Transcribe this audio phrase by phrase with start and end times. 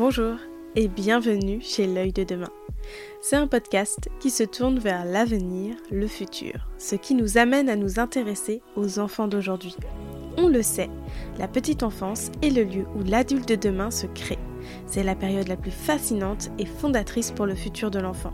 [0.00, 0.36] Bonjour
[0.76, 2.48] et bienvenue chez L'œil de demain.
[3.20, 7.76] C'est un podcast qui se tourne vers l'avenir, le futur, ce qui nous amène à
[7.76, 9.76] nous intéresser aux enfants d'aujourd'hui.
[10.38, 10.88] On le sait,
[11.38, 14.38] la petite enfance est le lieu où l'adulte de demain se crée.
[14.86, 18.32] C'est la période la plus fascinante et fondatrice pour le futur de l'enfant.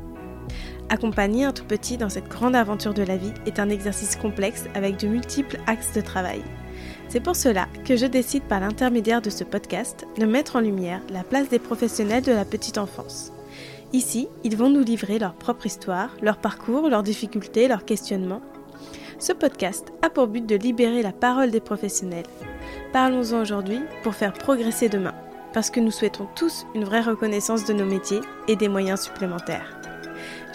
[0.89, 4.67] Accompagner un tout petit dans cette grande aventure de la vie est un exercice complexe
[4.75, 6.45] avec de multiples axes de travail.
[7.09, 11.01] C'est pour cela que je décide par l'intermédiaire de ce podcast de mettre en lumière
[11.11, 13.33] la place des professionnels de la petite enfance.
[13.93, 18.43] Ici, ils vont nous livrer leur propre histoire, leur parcours, leurs difficultés, leurs questionnements.
[19.19, 22.27] Ce podcast a pour but de libérer la parole des professionnels.
[22.93, 25.15] Parlons-en aujourd'hui pour faire progresser demain,
[25.53, 29.81] parce que nous souhaitons tous une vraie reconnaissance de nos métiers et des moyens supplémentaires.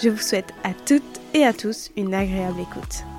[0.03, 3.10] Je vous souhaite à toutes et à tous une agréable écoute.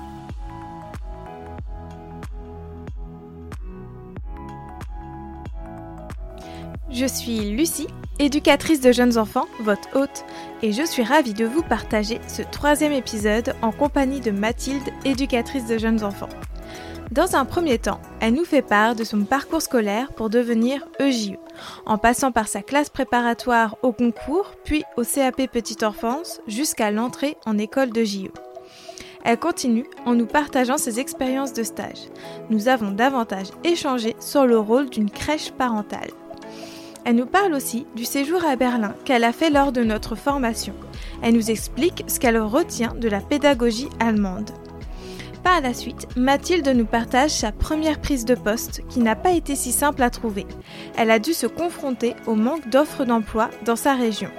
[6.93, 7.87] Je suis Lucie,
[8.19, 10.25] éducatrice de jeunes enfants, votre hôte,
[10.61, 15.65] et je suis ravie de vous partager ce troisième épisode en compagnie de Mathilde, éducatrice
[15.65, 16.29] de jeunes enfants.
[17.09, 21.33] Dans un premier temps, elle nous fait part de son parcours scolaire pour devenir EJE,
[21.87, 27.37] en passant par sa classe préparatoire au concours, puis au CAP Petite Enfance, jusqu'à l'entrée
[27.47, 28.29] en école de JE.
[29.25, 32.09] Elle continue en nous partageant ses expériences de stage.
[32.51, 36.11] Nous avons davantage échangé sur le rôle d'une crèche parentale.
[37.05, 40.73] Elle nous parle aussi du séjour à Berlin qu'elle a fait lors de notre formation.
[41.21, 44.51] Elle nous explique ce qu'elle retient de la pédagogie allemande.
[45.43, 49.55] Par la suite, Mathilde nous partage sa première prise de poste qui n'a pas été
[49.55, 50.45] si simple à trouver.
[50.97, 54.29] Elle a dû se confronter au manque d'offres d'emploi dans sa région.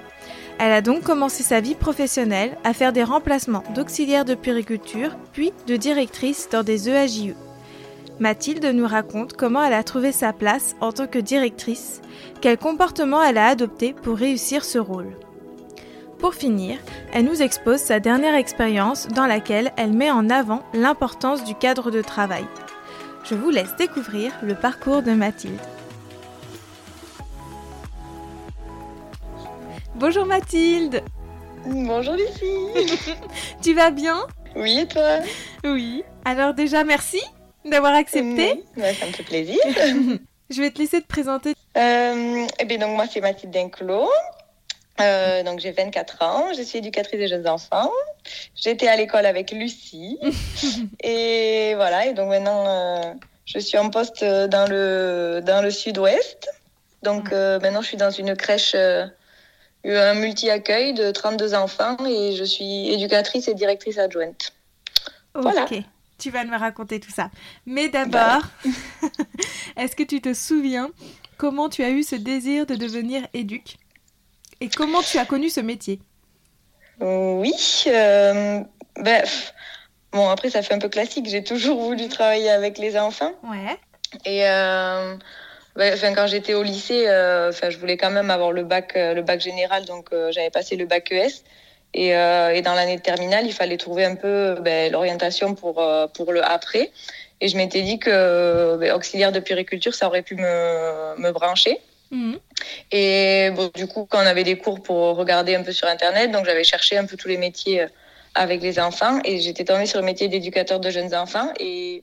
[0.59, 5.53] Elle a donc commencé sa vie professionnelle à faire des remplacements d'auxiliaire de puriculture, puis
[5.67, 7.35] de directrice dans des EAJE.
[8.21, 12.01] Mathilde nous raconte comment elle a trouvé sa place en tant que directrice,
[12.41, 15.17] quel comportement elle a adopté pour réussir ce rôle.
[16.19, 16.79] Pour finir,
[17.13, 21.91] elle nous expose sa dernière expérience dans laquelle elle met en avant l'importance du cadre
[21.91, 22.45] de travail.
[23.25, 25.59] Je vous laisse découvrir le parcours de Mathilde.
[29.97, 31.03] Bonjour Mathilde
[31.67, 33.15] Bonjour Lucie
[33.63, 34.27] Tu vas bien?
[34.55, 35.19] Oui et toi?
[35.65, 36.05] Oui.
[36.25, 37.21] Alors déjà merci
[37.65, 38.63] d'avoir accepté.
[38.77, 39.59] Mmh, ouais, ça me fait plaisir.
[40.51, 41.55] Je vais te laisser te présenter.
[41.77, 44.11] Euh, et bien donc moi c'est Mathilde Dinclos.
[45.01, 47.91] Euh, donc j'ai 24 ans, je suis éducatrice des jeunes enfants.
[48.55, 50.19] J'étais à l'école avec Lucie.
[51.03, 53.15] et voilà, et donc maintenant euh,
[53.47, 56.49] je suis en poste dans le, dans le sud-ouest.
[57.03, 58.77] Donc maintenant je suis dans une crèche,
[59.85, 64.53] un multi-accueil de 32 enfants et je suis éducatrice et directrice adjointe.
[65.35, 65.67] Voilà.
[66.25, 67.29] Tu vas me raconter tout ça.
[67.67, 68.41] Mais d'abord,
[69.77, 70.89] est-ce que tu te souviens
[71.37, 73.77] comment tu as eu ce désir de devenir éduc
[74.63, 76.01] et comment tu as connu ce métier?
[76.99, 77.53] Oui.
[77.89, 78.63] euh,
[79.05, 79.53] pff,
[80.13, 81.29] bon, après, ça fait un peu classique.
[81.29, 83.35] J'ai toujours voulu travailler avec les enfants.
[83.43, 83.79] Ouais.
[84.25, 85.17] Et euh,
[85.77, 89.13] ben, enfin, quand j'étais au lycée, euh, je voulais quand même avoir le bac, euh,
[89.13, 89.85] le bac général.
[89.85, 91.43] Donc, euh, j'avais passé le bac ES.
[91.95, 95.81] Et, euh, et dans l'année de terminale, il fallait trouver un peu ben, l'orientation pour,
[95.81, 96.91] euh, pour le après.
[97.41, 101.81] Et je m'étais dit que ben, auxiliaire de puriculture, ça aurait pu me, me brancher.
[102.11, 102.39] Mhm.
[102.93, 106.33] Et bon, du coup, quand on avait des cours pour regarder un peu sur Internet,
[106.33, 107.89] donc j'avais cherché un peu tous les métiers euh,
[108.35, 112.03] avec les enfants et j'étais tombée sur le métier d'éducateur de jeunes enfants et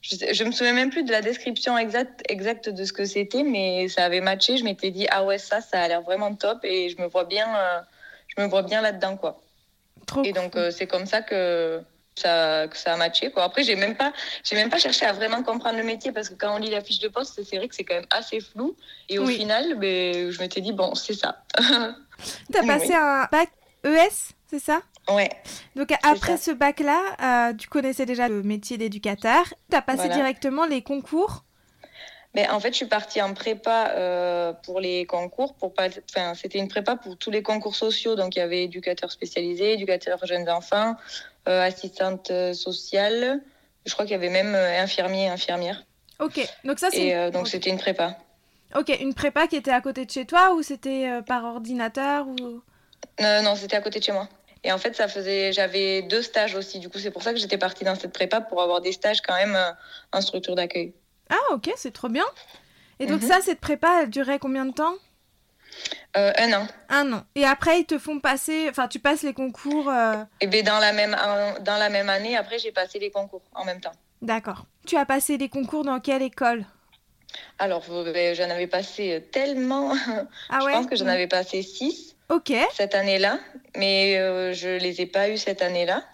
[0.00, 3.42] je, je me souviens même plus de la description exacte, exacte de ce que c'était,
[3.42, 4.56] mais ça avait matché.
[4.56, 7.24] Je m'étais dit, ah ouais, ça, ça a l'air vraiment top et je me vois
[7.24, 7.80] bien, euh,
[8.36, 9.40] je me vois bien là-dedans, quoi.
[10.06, 11.80] Trop Et donc, euh, c'est comme ça que
[12.16, 13.44] ça, que ça a matché, quoi.
[13.44, 14.12] Après, j'ai même pas,
[14.44, 16.82] j'ai même pas cherché à vraiment comprendre le métier parce que quand on lit la
[16.82, 18.76] fiche de poste, c'est vrai que c'est quand même assez flou.
[19.08, 19.36] Et au Oui.
[19.36, 21.42] final, ben, je m'étais dit, bon, c'est ça.
[22.52, 22.94] T'as passé Oui.
[22.94, 23.50] un bac
[23.84, 24.82] ES, c'est ça?
[25.08, 25.30] Ouais.
[25.74, 26.44] Donc après ça.
[26.44, 29.52] ce bac-là, euh, tu connaissais déjà le métier d'éducateur.
[29.70, 30.14] T'as passé Voilà.
[30.14, 31.44] directement les concours.
[32.34, 35.54] Mais en fait, je suis partie en prépa euh, pour les concours.
[35.54, 38.14] Pour pas, enfin, c'était une prépa pour tous les concours sociaux.
[38.14, 40.96] Donc, il y avait éducateur spécialisé, éducateur jeunes enfants,
[41.48, 43.42] euh, assistante sociale.
[43.86, 45.84] Je crois qu'il y avait même euh, infirmier, infirmière.
[46.20, 48.16] Ok, donc ça c'est Et euh, donc, c'était une prépa.
[48.76, 52.28] ok, une prépa qui était à côté de chez toi ou c'était euh, par ordinateur
[52.28, 52.62] ou...
[53.20, 54.28] Non, c'était à côté de chez moi.
[54.64, 56.78] Et en fait, ça faisait, j'avais deux stages aussi.
[56.78, 59.20] Du coup, c'est pour ça que j'étais partie dans cette prépa pour avoir des stages
[59.20, 59.58] quand même
[60.12, 60.94] en structure d'accueil.
[61.32, 62.24] Ah ok, c'est trop bien.
[63.00, 63.28] Et donc Mhm.
[63.28, 64.94] ça, cette prépa, elle durait combien de temps?
[66.16, 66.66] Euh, un an.
[66.90, 67.24] Un an.
[67.34, 68.66] Et après, ils te font passer...
[68.68, 69.88] Enfin, tu passes les concours...
[69.88, 71.16] euh, Et bien, dans la même,
[71.62, 73.92] dans la même année, après, j'ai passé les concours en même temps.
[74.20, 74.66] D'accord.
[74.86, 76.66] Tu as passé les concours dans quelle école?
[77.58, 79.94] Alors, ben, j'en avais passé tellement.
[80.50, 80.72] Ah je ouais?
[80.72, 82.52] pense que j'en avais passé six Ok.
[82.74, 83.38] cette année-là,
[83.76, 86.04] mais euh, je les ai pas eu cette année-là.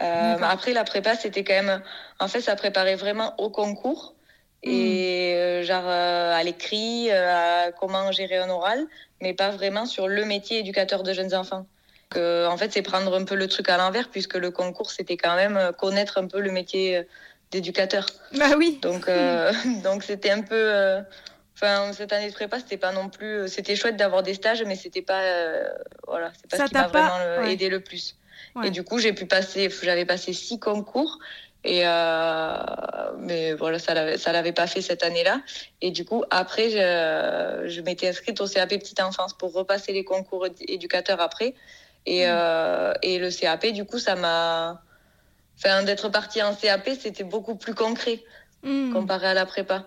[0.00, 1.82] Euh, après, la prépa, c'était quand même.
[2.18, 4.14] En fait, ça préparait vraiment au concours.
[4.64, 8.84] Et euh, genre euh, à l'écrit, euh, à comment gérer un oral,
[9.20, 11.66] mais pas vraiment sur le métier éducateur de jeunes enfants.
[12.10, 15.16] Que, en fait, c'est prendre un peu le truc à l'envers, puisque le concours, c'était
[15.16, 17.02] quand même euh, connaître un peu le métier euh,
[17.50, 18.06] d'éducateur.
[18.36, 18.78] Bah oui.
[18.82, 20.54] Donc, euh, donc c'était un peu.
[20.54, 21.00] euh,
[21.54, 23.46] Enfin, cette année de prépa, c'était pas non plus.
[23.48, 25.22] C'était chouette d'avoir des stages, mais c'était pas.
[25.22, 25.68] euh,
[26.08, 27.52] voilà, c'est pas Ça ce qui m'a pas- vraiment euh, ouais.
[27.52, 28.16] aidé le plus.
[28.56, 28.68] Ouais.
[28.68, 29.68] Et du coup, j'ai pu passer.
[29.82, 31.18] J'avais passé six concours.
[31.64, 32.56] Et euh,
[33.18, 35.42] mais voilà, ça l'avait, ça l'avait pas fait cette année-là.
[35.80, 40.04] Et du coup, après, je, je m'étais inscrite au CAP petite enfance pour repasser les
[40.04, 41.54] concours éd- éducateurs après.
[42.04, 42.30] Et, Mm.
[42.30, 44.82] euh, et le CAP, du coup, ça m'a.
[45.56, 48.24] Enfin, d'être partie en CAP, c'était beaucoup plus concret
[48.64, 48.92] Hmm.
[48.92, 49.84] comparé à la prépa.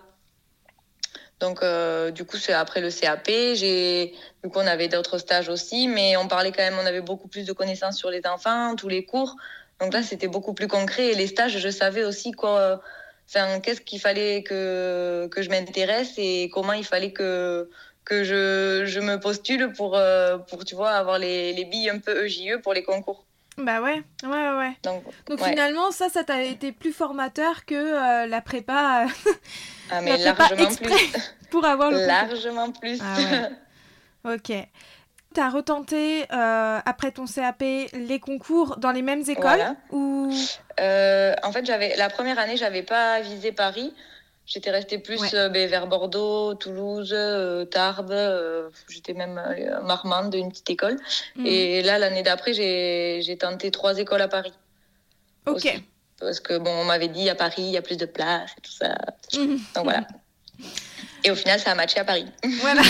[1.40, 3.28] Donc, euh, du coup, c'est après le CAP.
[3.54, 7.02] J'ai, du coup, on avait d'autres stages aussi, mais on parlait quand même, on avait
[7.02, 9.36] beaucoup plus de connaissances sur les enfants, tous les cours.
[9.80, 11.08] Donc là, c'était beaucoup plus concret.
[11.08, 12.80] Et les stages, je savais aussi quoi,
[13.28, 17.68] enfin, qu'est-ce qu'il fallait que, que je m'intéresse et comment il fallait que,
[18.04, 21.98] que je, je me postule pour, euh, pour, tu vois, avoir les, les billes un
[21.98, 23.24] peu EJE pour les concours.
[23.58, 24.72] Bah ouais, ouais, ouais, ouais.
[24.82, 25.48] Donc, Donc ouais.
[25.48, 29.30] finalement, ça, ça t'a été plus formateur que euh, la prépa euh,
[29.90, 31.12] Ah, mais la prépa largement plus.
[31.50, 32.06] pour avoir le concours.
[32.08, 32.98] largement plus.
[33.02, 33.50] Ah ouais.
[34.34, 34.52] Ok.
[35.36, 37.60] T'as retenté euh, après ton CAP
[37.92, 39.76] les concours dans les mêmes écoles Voilà.
[39.90, 40.32] ou?
[40.80, 43.92] Euh, en fait, j'avais la première année, j'avais pas visé Paris.
[44.46, 45.34] J'étais restée plus Ouais.
[45.34, 47.14] euh, ben, vers Bordeaux, Toulouse,
[47.70, 48.14] Tarbes.
[48.88, 49.38] J'étais même
[49.84, 50.96] Marmande, une petite école.
[51.34, 51.44] Hmm.
[51.44, 54.54] Et là, l'année d'après, j'ai tenté trois écoles à Paris.
[55.44, 55.56] Ok.
[55.56, 55.84] aussi.
[56.18, 58.60] Parce que bon, on m'avait dit à Paris, il y a plus de place et
[58.62, 58.96] tout ça.
[59.34, 59.60] Mhm.
[59.74, 60.06] Donc voilà.
[61.24, 62.26] Et au final, ça a matché à Paris.
[62.60, 62.82] Voilà.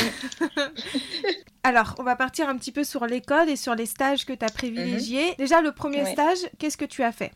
[1.63, 4.45] Alors, on va partir un petit peu sur l'école et sur les stages que tu
[4.45, 5.35] as privilégiés.
[5.37, 6.13] Déjà, le premier Ouais.
[6.13, 7.33] stage, qu'est-ce que tu as fait?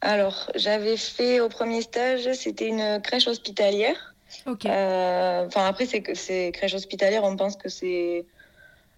[0.00, 4.14] Alors, j'avais fait au premier stage, c'était une crèche hospitalière.
[4.46, 4.66] Ok.
[4.66, 8.24] Euh, Enfin, après, c'est crèche hospitalière, on pense que c'est.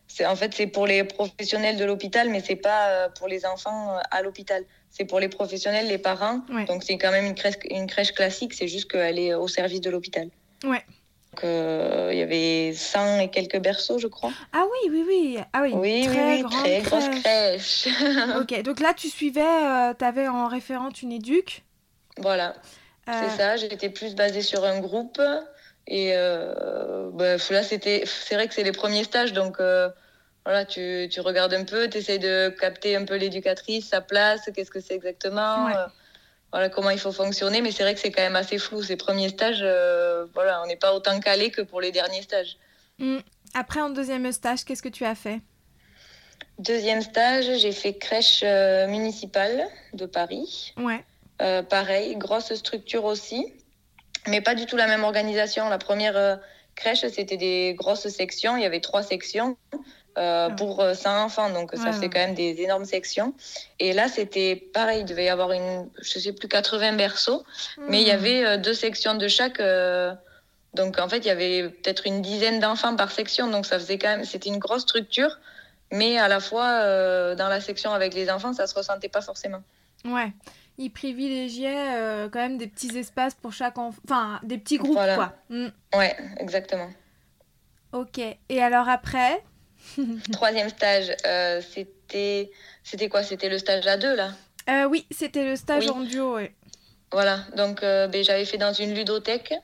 [0.09, 3.47] c'est- En fait, c'est pour les professionnels de l'hôpital, mais c'est pas euh, pour les
[3.47, 4.65] enfants euh, à l'hôpital.
[4.91, 6.41] C'est pour les professionnels, les parents.
[6.53, 6.65] Ouais.
[6.65, 9.81] Donc, c'est quand même une crèche, une crèche classique, c'est juste qu'elle est au service
[9.81, 10.29] de l'hôpital.
[10.65, 10.85] Ouais.
[11.37, 14.31] Donc, euh, il y avait 100 et quelques berceaux, je crois.
[14.55, 15.39] Ah oui, oui, oui.
[15.53, 17.89] Ah oui, Oui, très oui, grande très grosse crèche.
[18.41, 19.43] Ok, donc là, tu suivais,
[19.99, 21.63] tu avais en référente une éduque.
[22.19, 22.55] voilà.
[23.09, 25.21] Euh, C'est ça, j'étais plus basée sur un groupe.
[25.87, 29.89] Et euh, bah, là, c'était, c'est vrai que c'est les premiers stages, donc euh,
[30.47, 34.49] voilà, tu, tu regardes un peu, tu essaies de capter un peu l'éducatrice, sa place,
[34.55, 35.75] qu'est-ce que c'est exactement, Ouais.
[36.53, 37.61] Voilà, comment il faut fonctionner.
[37.61, 38.83] Mais c'est vrai que c'est quand même assez flou.
[38.83, 42.57] Ces premiers stages, euh, voilà, on n'est pas autant calé que pour les derniers stages.
[42.99, 43.19] hmm.
[43.55, 45.41] Après, en deuxième stage, qu'est-ce que tu as fait?
[46.59, 50.75] Deuxième stage, j'ai fait crèche euh, municipale de Paris.
[50.77, 51.05] Ouais.
[51.43, 53.53] Euh, pareil, grosse structure aussi,
[54.27, 55.69] mais pas du tout la même organisation.
[55.69, 56.41] La première
[56.75, 58.57] crèche, c'était des grosses sections.
[58.57, 59.57] Il y avait trois sections
[60.19, 60.55] euh, Ah.
[60.57, 63.35] pour euh, 100 enfants, donc ça fait quand même des énormes sections.
[63.79, 67.45] Et là, c'était pareil, il devait y avoir une, je sais plus, 80 berceaux,
[67.89, 68.15] mais il y Hmm.
[68.15, 69.61] avait euh, deux sections de chaque.
[69.61, 70.13] euh,
[70.75, 73.99] donc en fait, il y avait peut-être une dizaine d'enfants par section, donc ça faisait
[73.99, 75.39] quand même, c'était une grosse structure.
[75.93, 79.21] Mais à la fois, euh, dans la section avec les enfants, ça se ressentait pas
[79.23, 79.63] forcément.
[80.05, 80.33] Ouais.
[80.79, 83.99] Ils privilégiaient euh, quand même des petits espaces pour chaque enfant.
[84.05, 85.15] Enfin, des petits groupes, Voilà.
[85.15, 85.33] quoi.
[85.49, 85.69] Hmm.
[85.95, 86.89] Ouais, exactement.
[87.93, 88.19] Ok.
[88.19, 89.43] Et alors après?
[90.33, 92.51] Troisième stage, euh, c'était
[92.83, 93.23] c'était quoi?
[93.23, 94.31] C'était le stage à deux là?
[94.69, 95.91] Euh, Oui, c'était le stage Oui.
[95.91, 96.53] en duo, ouais.
[97.13, 97.41] Voilà.
[97.57, 99.55] Donc euh, ben, j'avais fait dans une ludothèque.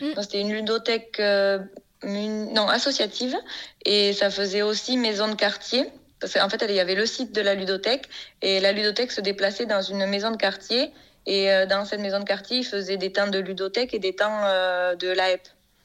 [0.00, 0.20] Mm.
[0.20, 1.20] C'était une ludothèque
[2.02, 3.36] non associative
[3.84, 5.86] et ça faisait aussi maison de quartier.
[6.20, 8.08] Parce qu'en fait, il y avait le site de la ludothèque
[8.42, 10.90] et la ludothèque se déplaçait dans une maison de quartier.
[11.26, 14.42] Et dans cette maison de quartier, ils faisaient des temps de ludothèque et des temps
[14.94, 15.42] de l'AEP,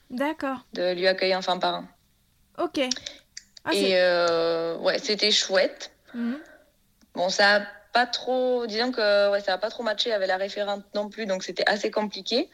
[0.10, 0.58] D'accord.
[0.74, 1.86] de lieu accueil enfants parents.
[2.58, 2.80] Ok.
[3.64, 5.92] Ah, et euh, ouais, c'était chouette.
[6.14, 6.40] Mhm.
[7.16, 7.62] Bon, ça a
[7.94, 11.26] pas trop, disons que ouais, ça a pas trop matché avec la référente non plus,
[11.26, 12.50] donc c'était assez compliqué.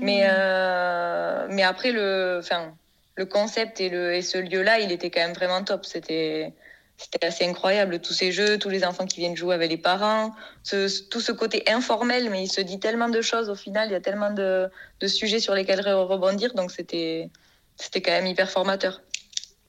[0.00, 0.30] Mais, Mhm.
[0.30, 2.76] euh, mais après, le, enfin,
[3.16, 5.84] le concept et, le, et ce lieu-là, il était quand même vraiment top.
[5.86, 6.52] C'était,
[6.96, 8.00] c'était assez incroyable.
[8.00, 10.32] Tous ces jeux, tous les enfants qui viennent jouer avec les parents,
[10.64, 13.92] ce- tout ce côté informel, mais il se dit tellement de choses au final, il
[13.92, 14.68] y a tellement de,
[15.00, 17.30] de sujets sur lesquels re- rebondir, donc c'était,
[17.76, 19.00] c'était quand même hyper formateur.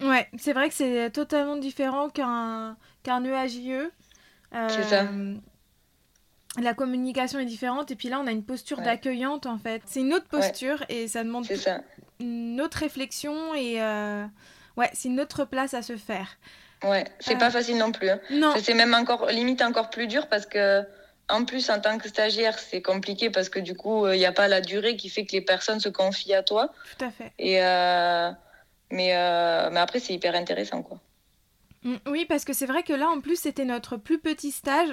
[0.02, 3.90] Ouais, c'est vrai que c'est totalement différent qu'un qu'un EAJE.
[4.54, 5.06] Euh, C'est ça.
[6.62, 9.82] la communication est différente et puis là on a une posture d'accueillante en fait.
[9.86, 11.80] C'est une autre posture et ça demande ça.
[12.20, 14.26] une autre réflexion et euh,
[14.78, 16.38] ouais, c'est une autre place à se faire.
[16.84, 18.10] Ouais, c'est pas facile non plus.
[18.10, 18.20] Hein.
[18.30, 18.54] Non.
[18.62, 20.84] C'est même encore limite encore plus dur parce que
[21.28, 24.32] en plus en tant que stagiaire c'est compliqué parce que du coup il n'y a
[24.32, 26.72] pas la durée qui fait que les personnes se confient à toi.
[26.98, 27.32] Tout à fait.
[27.40, 27.60] Et
[28.92, 29.12] mais
[29.72, 31.00] mais après c'est hyper intéressant quoi.
[31.86, 34.92] Mm, oui, parce que c'est vrai que là, en plus, c'était notre plus petit stage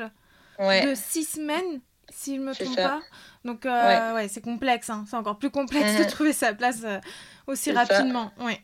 [0.60, 1.80] de six semaines,
[2.10, 3.00] si je ne me trompe pas.
[3.44, 4.90] Donc, euh, ouais, c'est complexe.
[4.90, 5.04] Hein.
[5.08, 6.10] C'est encore plus complexe de mhm.
[6.10, 7.00] trouver sa place euh,
[7.46, 8.30] aussi rapidement.
[8.38, 8.60] Ouais.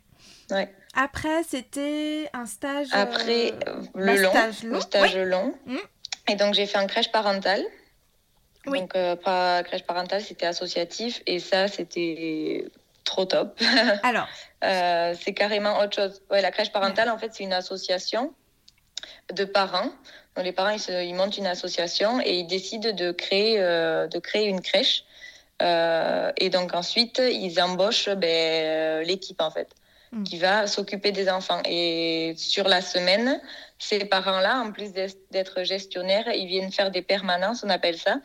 [0.51, 0.73] Ouais.
[0.95, 2.87] Après, c'était un stage.
[2.91, 4.29] Après, euh, le long.
[4.29, 4.75] Stage long.
[4.75, 5.55] Le stage long.
[5.65, 5.77] Mm.
[6.29, 7.63] Et donc, j'ai fait un crèche parentale.
[8.67, 8.79] Oui.
[8.79, 8.93] Donc,
[9.23, 11.23] pas crèche parentale, c'était associatif.
[11.25, 12.69] Et ça, c'était
[13.09, 13.59] trop top.
[14.03, 14.27] Alors
[14.63, 16.21] euh, C'est carrément autre chose.
[16.29, 18.33] Ouais, la crèche parentale, en fait, c'est une association
[19.33, 19.91] de parents.
[20.35, 24.47] Donc, les parents, ils, montent une association et ils décident de créer, euh, de créer
[24.47, 25.03] une crèche.
[25.61, 29.69] Euh, et donc, ensuite, ils embauchent ben, l'équipe, en fait,
[30.11, 30.23] hmm.
[30.23, 31.61] qui va s'occuper des enfants.
[31.65, 33.41] Et sur la semaine,
[33.79, 34.91] ces parents-là, en plus
[35.31, 38.19] d'être gestionnaires, ils viennent faire des permanences, on appelle ça.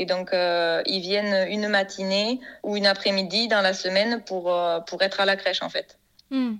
[0.00, 4.78] Et donc, euh, ils viennent une matinée ou une après-midi dans la semaine pour, euh,
[4.78, 5.98] pour être à la crèche, en fait.
[6.30, 6.54] Hmm.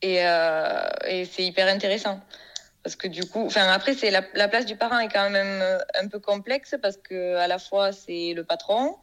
[0.00, 2.20] Et, euh, et c'est hyper intéressant.
[2.84, 5.60] Parce que du coup, enfin après, c'est la, la, place du parent est quand même
[6.00, 8.96] un peu complexe parce que à la fois c'est le patron,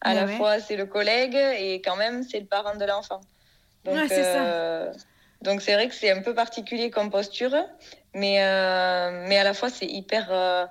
[0.00, 3.20] à la fois c'est le collègue et quand même c'est le parent de l'enfant.
[3.84, 4.34] Donc c'est
[5.42, 7.54] donc c'est vrai que c'est un peu particulier comme posture,
[8.14, 8.38] mais
[9.28, 10.70] mais à la fois c'est hyper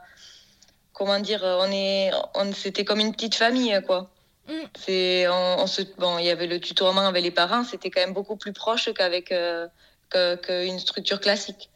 [0.97, 4.09] comment dire, on est, on, c'était comme une petite famille, quoi.
[4.47, 4.53] Mm.
[4.79, 8.13] C'est, on, se, bon, il y avait le tutoiement avec les parents, c'était quand même
[8.13, 9.67] beaucoup plus proche qu'avec euh,
[10.09, 11.69] qu'une structure classique.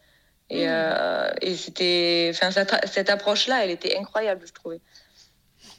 [0.49, 0.69] Et, mm.
[0.71, 4.81] euh, et c'était, enfin, cette, approche-là, elle était incroyable, je trouvais.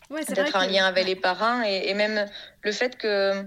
[0.08, 2.28] Ouais, D'être en lien avec les parents et, et, même
[2.60, 3.44] le fait que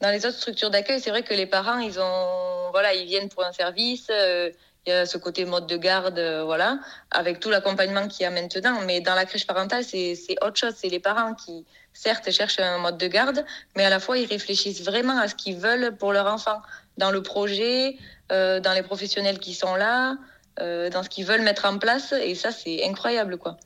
[0.00, 3.30] dans les autres structures d'accueil, c'est vrai que les parents, ils ont, voilà, ils viennent
[3.30, 4.06] pour un service.
[4.10, 4.50] Euh,
[4.86, 6.78] il y a ce côté mode de garde, euh, voilà,
[7.10, 8.80] avec tout l'accompagnement qu'il y a maintenant.
[8.84, 10.74] Mais dans la crèche parentale, c'est autre chose.
[10.76, 13.44] C'est les parents qui, certes, cherchent un mode de garde,
[13.76, 16.60] mais à la fois, ils réfléchissent vraiment à ce qu'ils veulent pour leur enfant,
[16.98, 17.96] dans le projet,
[18.30, 20.16] euh, dans les professionnels qui sont là,
[20.60, 22.12] euh, dans ce qu'ils veulent mettre en place.
[22.12, 23.56] Et ça, c'est incroyable, quoi.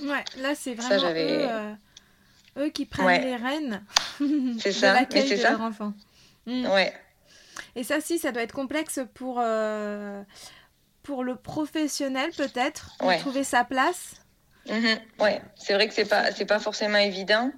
[0.00, 1.76] Ouais, là, c'est vraiment eux,
[2.64, 3.82] eux, qui prennent les rênes
[4.60, 5.52] c'est ça, de l'accueil de ça.
[5.52, 5.94] leur enfant.
[6.46, 6.66] Mm.
[6.66, 6.92] Ouais.
[7.76, 10.22] Et ça, si, ça doit être complexe pour, euh,
[11.02, 14.14] pour le professionnel, peut-être, de trouver sa place.
[14.68, 14.98] Mhm.
[15.20, 17.50] ouais, c'est vrai que c'est pas, c'est pas forcément évident.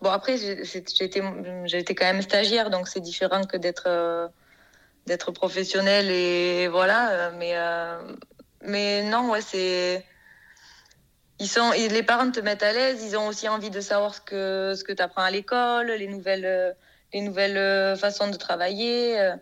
[0.00, 1.22] Bon, après, j'étais,
[1.64, 4.28] j'étais quand même stagiaire, donc c'est différent que d'être, euh,
[5.06, 7.10] d'être professionnel et voilà.
[7.10, 7.54] Euh, mais,
[8.62, 10.04] mais non, ouais, c'est.
[11.40, 14.20] Ils sont, les parents te mettent à l'aise, ils ont aussi envie de savoir ce
[14.20, 16.76] que, ce que tu apprends à l'école, les nouvelles,
[17.14, 19.34] les nouvelles façons de travailler.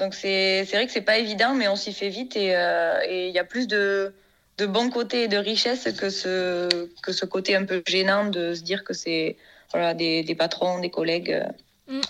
[0.00, 3.34] Donc c'est vrai que c'est pas évident, mais on s'y fait vite euh, et il
[3.34, 4.14] y a plus de,
[4.56, 8.54] de bons côtés et de richesse que ce, que ce côté un peu gênant de
[8.54, 9.36] se dire que c'est
[9.72, 11.44] voilà, des, des, patrons, des collègues.
[11.86, 12.00] Mm.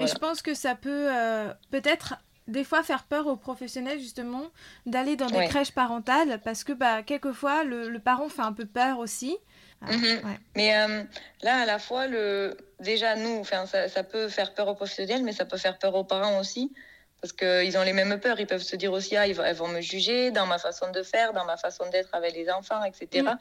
[0.00, 2.14] et je pense que ça peut euh, peut-être
[2.48, 4.42] des fois faire peur aux professionnels justement
[4.84, 8.66] d'aller dans des crèches parentales parce que bah, quelquefois le, le, parent fait un peu
[8.66, 9.38] peur aussi.
[9.82, 10.38] Ah, mhm.
[10.56, 11.02] Mais euh,
[11.42, 12.56] là, à la fois, le...
[12.80, 16.04] déjà, nous, ça, ça peut faire peur aux professionnels, mais ça peut faire peur aux
[16.04, 16.72] parents aussi.
[17.20, 18.40] Parce qu'ils ont les mêmes peurs.
[18.40, 20.90] Ils peuvent se dire aussi, ah, ils vont, elles vont me juger dans ma façon
[20.90, 23.22] de faire, dans ma façon d'être avec les enfants, etc.
[23.22, 23.38] Mm.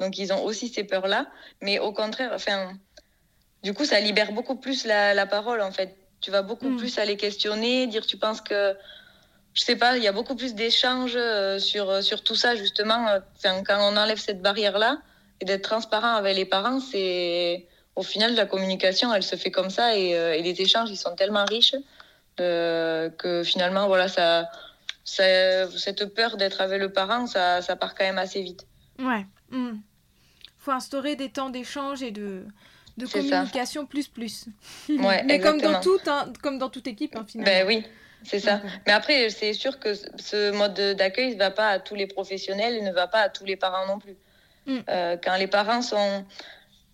[0.00, 1.26] Donc, ils ont aussi ces peurs-là.
[1.60, 2.72] Mais au contraire, enfin,
[3.62, 5.96] du coup, ça libère beaucoup plus la, la parole, en fait.
[6.20, 6.76] Tu vas beaucoup mm.
[6.76, 8.74] plus aller questionner, dire, tu penses que.
[9.52, 13.06] Je sais pas, il y a beaucoup plus d'échanges euh, sur, sur tout ça, justement.
[13.36, 14.98] Enfin, quand on enlève cette barrière-là,
[15.44, 19.68] et d'être transparent avec les parents, c'est au final la communication, elle se fait comme
[19.68, 21.74] ça et, euh, et les échanges, ils sont tellement riches
[22.40, 24.50] euh, que finalement, voilà, ça,
[25.04, 28.66] ça cette peur d'être avec le parent, ça, ça, part quand même assez vite.
[28.98, 29.26] Ouais.
[29.52, 29.82] Il hmm.
[30.56, 32.46] faut instaurer des temps d'échange et de,
[32.96, 34.46] de communication plus plus.
[34.88, 37.52] Ouais, Mais comme dans, tout, hein, comme dans toute équipe, hein, finalement.
[37.52, 37.84] Ben oui,
[38.22, 38.62] c'est ça.
[38.86, 42.76] Mais après, c'est sûr que ce mode d'accueil ne va pas à tous les professionnels
[42.76, 44.16] et ne va pas à tous les parents non plus.
[44.66, 44.78] Mm.
[44.88, 46.24] Euh, quand les parents sont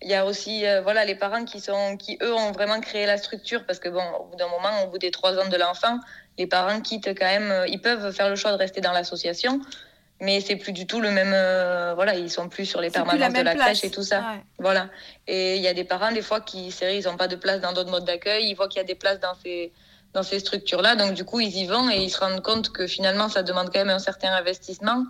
[0.03, 3.07] il y a aussi euh, voilà les parents qui sont qui eux ont vraiment créé
[3.07, 5.57] la structure parce que bon au bout d'un moment au bout des trois ans de
[5.57, 5.99] l'enfant
[6.39, 9.61] les parents quittent quand même euh, ils peuvent faire le choix de rester dans l'association
[10.21, 11.31] mais c'est plus du tout le même
[11.95, 14.35] voilà ils sont plus sur les permanences de la crèche et tout ça.
[14.59, 14.91] Voilà.
[15.27, 17.63] Et il y a des parents des fois qui c'est ils ont pas de place
[17.63, 19.73] dans d'autres modes d'accueil ils voient qu'il y a des places dans ces
[20.13, 22.71] dans ces structures là donc du coup ils y vont et ils se rendent compte
[22.71, 25.07] que finalement ça demande quand même un certain investissement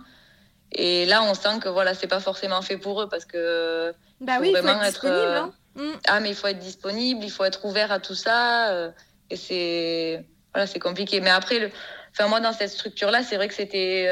[0.73, 3.93] Et là, on sent que voilà, c'est pas forcément fait pour eux parce que.
[4.19, 5.17] Bah oui, il faut être disponible.
[5.17, 5.53] Hein.
[5.75, 5.91] Mm.
[6.07, 8.91] Ah, mais il faut être disponible, il faut être ouvert à tout ça.
[9.29, 11.21] et c'est voilà, c'est compliqué.
[11.21, 11.71] Mais après, le...
[12.11, 14.07] enfin, moi, dans cette structure-là, c'est vrai que c'était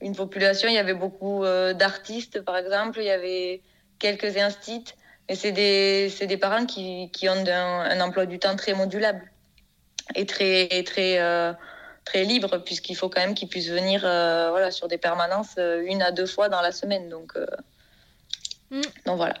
[0.00, 0.68] une population.
[0.68, 2.98] Il y avait beaucoup d'artistes, par exemple.
[3.00, 3.62] Il y avait
[3.98, 4.94] quelques instits.
[5.28, 9.30] Mais c'est des, des, parents qui, qui ont un, emploi du temps très modulable
[10.14, 11.52] et très, très, euh,
[12.04, 15.82] très libre, puisqu'il faut quand même qu'ils puissent venir euh, voilà, sur des permanences euh,
[15.86, 17.08] une à deux fois dans la semaine.
[17.08, 17.34] Donc,
[18.70, 18.80] mm.
[19.06, 19.34] donc voilà.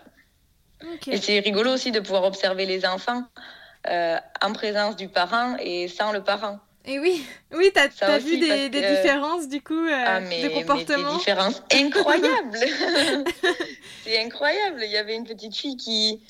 [1.06, 3.24] Et c'est rigolo aussi de pouvoir observer les enfants
[3.86, 6.58] en présence du parent et sans le parent.
[6.86, 11.12] Et oui, oui, t'as as vu des, des différences du coup ah, de comportement.
[11.12, 12.58] des différences incroyables.
[14.04, 14.82] c'est incroyable.
[14.84, 16.20] Il y avait une petite fille qui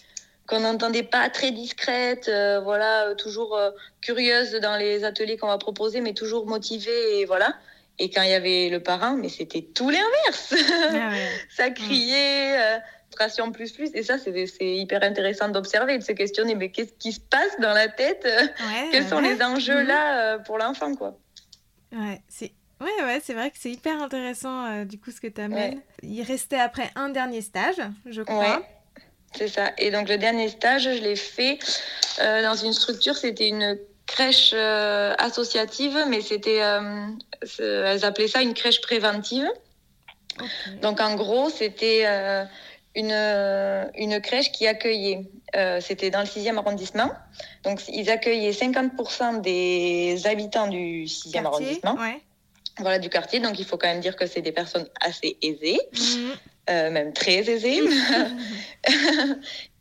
[0.47, 3.71] qu'on n'entendait pas très discrète, euh, voilà, euh, toujours euh,
[4.01, 7.55] curieuse dans les ateliers qu'on va proposer, mais toujours motivée et voilà.
[7.99, 10.55] Et quand il y avait le parent, mais c'était tout l'inverse.
[10.93, 11.13] Ah
[11.49, 13.91] ça criait, euh, plus plus.
[13.95, 17.73] Et ça, c'est hyper intéressant d'observer, de se questionner, mais qu'est-ce qui se passe dans
[17.73, 18.27] la tête?
[18.91, 19.87] Quels sont les enjeux mhm.
[19.87, 21.17] là pour l'enfant, quoi?
[21.93, 25.41] Ouais, c'est Ouais, ouais, c'est vrai que c'est hyper intéressant du coup ce que tu
[25.41, 25.81] amènes.
[26.03, 28.63] Il restait après un dernier stage, je crois.
[29.37, 29.73] C'est ça.
[29.79, 31.59] Et donc le dernier stage, je l'ai fait
[32.21, 37.07] euh, dans une structure, c'était une crèche euh, associative, mais c'était, euh,
[37.59, 39.49] elles appelaient ça une crèche préventive.
[40.83, 42.05] Donc en gros, c'était
[42.97, 45.31] une, une crèche qui accueillait,
[45.81, 47.13] c'était dans le 6e arrondissement,
[47.63, 51.97] donc ils accueillaient 50% des habitants du 6e arrondissement.
[52.81, 53.39] Voilà, du quartier.
[53.39, 55.79] Donc, il faut quand même dire que c'est des personnes assez aisées.
[55.93, 56.33] Mhm.
[56.71, 57.81] Euh, même très aisées.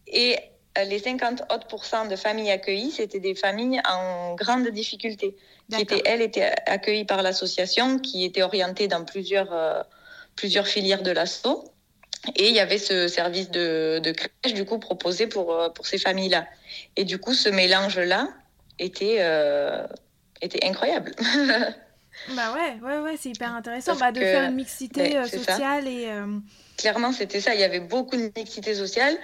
[0.08, 0.38] et
[0.78, 5.38] euh, les 50 autres de familles accueillies, c'était des familles en grande difficulté,
[5.72, 9.82] qui étaient, elles, étaient accueillies par l'association, qui était orientée dans plusieurs, euh,
[10.36, 11.64] plusieurs filières de l'assaut.
[12.36, 15.98] Et il y avait ce service de, de crèche, du coup, proposé pour, pour ces
[15.98, 16.48] familles-là.
[16.98, 18.28] Et du coup, ce mélange-là
[18.80, 19.20] était,
[20.42, 21.14] était incroyable.
[22.36, 26.08] Bah ouais, ouais, ouais, c'est hyper intéressant bah, de faire une mixité euh, sociale et.
[26.08, 26.40] Euh,
[26.78, 27.54] Clairement, c'était ça.
[27.54, 29.16] Il y avait beaucoup mixité sociale.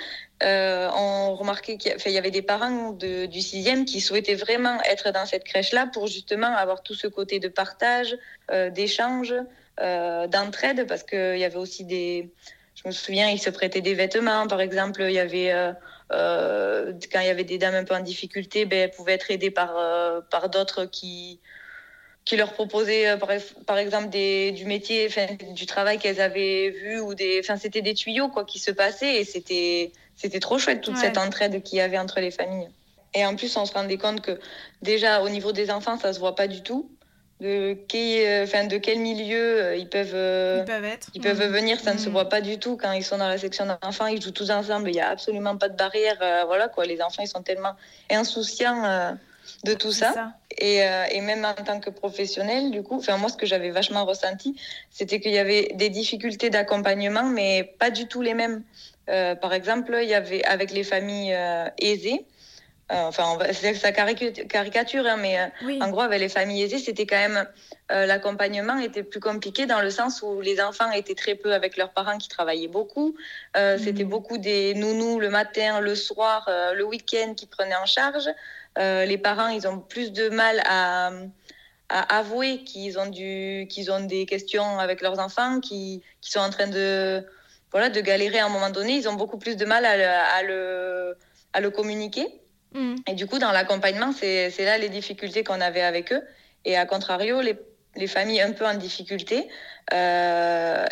[0.44, 5.12] Euh, on remarquait qu'il y avait des parents de, du sixième qui souhaitaient vraiment être
[5.12, 8.16] dans cette crèche-là pour justement avoir tout ce côté de partage,
[8.72, 9.34] d'échange,
[9.78, 12.30] d'entraide, parce qu'il y avait aussi des.
[12.76, 15.02] Je me souviens, ils se prêtaient des vêtements, par exemple.
[15.02, 15.52] Il y avait.
[16.10, 19.52] quand il y avait des dames un peu en difficulté, ben, elles pouvaient être aidées
[19.52, 19.74] par,
[20.30, 21.40] par d'autres qui,
[22.26, 23.18] qui leur proposaient euh,
[23.66, 25.10] par, exemple des, du métier,
[25.54, 29.16] du travail qu'elles avaient vu ou des, enfin c'était des tuyaux quoi qui se passaient
[29.16, 32.70] et c'était c'était trop chouette toute cette entraide qu'il y avait entre les familles.
[33.14, 34.40] Et en plus on se rendait compte que
[34.82, 36.92] déjà au niveau des enfants ça se voit pas du tout
[37.40, 41.08] de quel, euh, enfin, de quel milieu euh, ils peuvent, ils peuvent, être.
[41.14, 41.54] Ils peuvent mmh.
[41.54, 42.12] venir, ça ne se mmh.
[42.12, 44.90] voit pas du tout quand ils sont dans la section d'enfants, ils jouent tous ensemble,
[44.90, 47.76] il n'y a absolument pas de barrière, voilà quoi, les enfants ils sont tellement
[48.12, 49.16] insouciants
[49.64, 50.34] de tout ça.
[50.58, 53.72] Et, euh, et, même en tant que professionnel, du coup, enfin moi, ce que j'avais
[53.72, 58.64] vachement ressenti, c'était qu'il y avait des difficultés d'accompagnement, mais pas du tout les mêmes.
[59.10, 62.26] Euh, par exemple, il y avait avec les familles euh, aisées.
[62.90, 65.38] enfin, c'est ça caricature, hein, mais
[65.82, 67.46] en gros, avec les familles aisées, c'était quand même
[67.92, 71.90] l'accompagnement était plus compliqué dans le sens où les enfants étaient très peu avec leurs
[71.90, 73.16] parents qui travaillaient beaucoup.
[73.56, 74.10] C'était mmh.
[74.10, 78.30] beaucoup des nounous le matin, le soir, le week-end qui prenaient en charge.
[78.80, 81.12] Euh, les parents, ils ont plus de mal à,
[81.90, 87.26] avouer qu'ils ont, qu'ils ont des questions avec leurs enfants, qui, sont en train de,
[87.72, 88.96] voilà, de galérer à un moment donné.
[88.96, 91.18] Ils ont beaucoup plus de mal à, le,
[91.54, 92.28] à le communiquer.
[92.74, 92.96] Mm.
[93.08, 96.22] Et du coup, dans l'accompagnement, c'est là les difficultés qu'on avait avec eux.
[96.66, 97.58] Et à contrario, les,
[97.96, 99.48] les familles un peu en difficulté,
[99.94, 100.86] euh,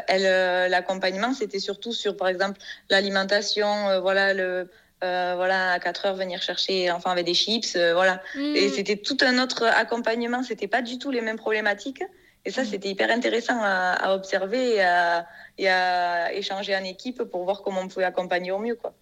[0.68, 4.70] l'accompagnement, c'était surtout sur, par exemple, l'alimentation, euh, voilà, le,
[5.04, 8.22] euh, voilà, à 4 heures venir chercher enfin avec des chips, euh, voilà.
[8.36, 8.74] Et mm.
[8.74, 12.04] c'était tout un autre accompagnement, c'était pas du tout les mêmes problématiques.
[12.46, 12.66] Et ça, mm.
[12.66, 15.28] c'était hyper intéressant à, observer et à,
[15.60, 18.94] et à, échanger en équipe pour voir comment on pouvait accompagner au mieux, quoi.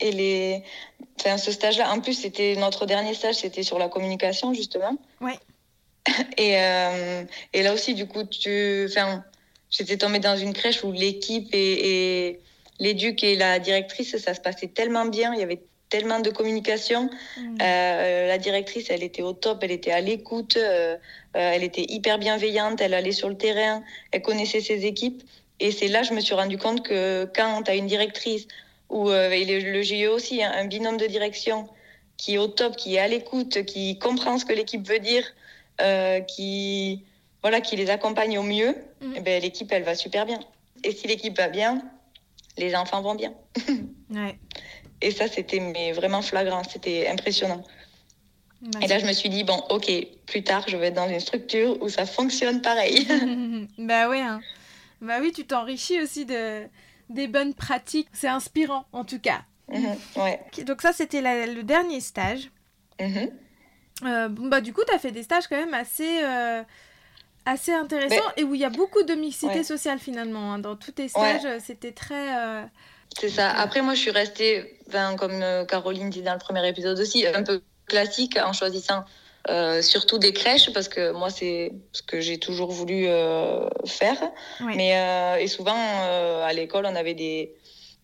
[0.00, 0.64] Et les,
[1.20, 4.96] enfin, ce stage-là, en plus, c'était notre dernier stage, c'était sur la communication justement.
[5.20, 5.38] Ouais.
[6.36, 9.24] Et, euh, et là aussi, du coup, tu, enfin,
[9.70, 12.40] j'étais tombée dans une crèche où l'équipe est
[12.78, 15.32] l'éduc et la directrice, ça se passait tellement bien.
[15.34, 15.62] Il y avait
[15.94, 17.08] tellement de communication.
[17.36, 17.58] Mm.
[17.62, 20.96] Euh, la directrice, elle était au top, elle était à l'écoute, euh,
[21.36, 25.22] euh, elle était hyper bienveillante, elle allait sur le terrain, elle connaissait ses équipes.
[25.60, 28.48] Et c'est là, je me suis rendu compte que quand tu as une directrice,
[28.90, 31.68] ou le, GIE aussi, hein, un binôme de direction
[32.16, 35.24] qui est au top, qui est à l'écoute, qui comprend ce que l'équipe veut dire,
[36.26, 37.04] qui,
[37.40, 39.12] voilà, qui les accompagne au mieux, mm.
[39.16, 40.40] eh ben, l'équipe, elle va super bien.
[40.82, 41.82] et si l'équipe va bien,
[42.56, 43.32] les enfants vont bien.
[44.10, 44.38] Ouais.
[45.00, 47.64] Et ça, c'était mais vraiment flagrant, c'était impressionnant.
[48.80, 49.90] Et là, je me suis dit, bon, ok,
[50.26, 53.06] plus tard, je vais être dans une structure où ça fonctionne pareil.
[53.78, 54.40] bah oui, hein.
[55.02, 56.62] bah oui, tu t'enrichis aussi de
[57.10, 58.08] des bonnes pratiques.
[58.12, 59.42] C'est inspirant, en tout cas.
[59.68, 60.40] Mhm, ouais.
[60.64, 62.50] Donc ça, c'était le dernier stage.
[63.00, 63.30] Mhm.
[64.04, 66.62] Euh, bah du coup, tu as fait des stages quand même assez, euh,
[67.46, 69.62] assez intéressants et où il y a beaucoup de mixité Ouais.
[69.64, 70.52] sociale finalement.
[70.54, 70.58] hein.
[70.58, 72.36] Dans tous tes stages, euh, c'était très...
[72.38, 72.62] euh,
[73.18, 73.50] C'est ça.
[73.50, 77.26] Après, moi, je suis restée, ben, comme euh, Caroline dit dans le premier épisode aussi,
[77.26, 79.04] un peu classique en choisissant
[79.50, 83.04] euh, surtout des crèches parce que moi, c'est ce que j'ai toujours voulu
[83.84, 84.20] faire.
[84.60, 84.74] Ouais.
[84.76, 87.52] Mais et souvent à l'école, on avait des,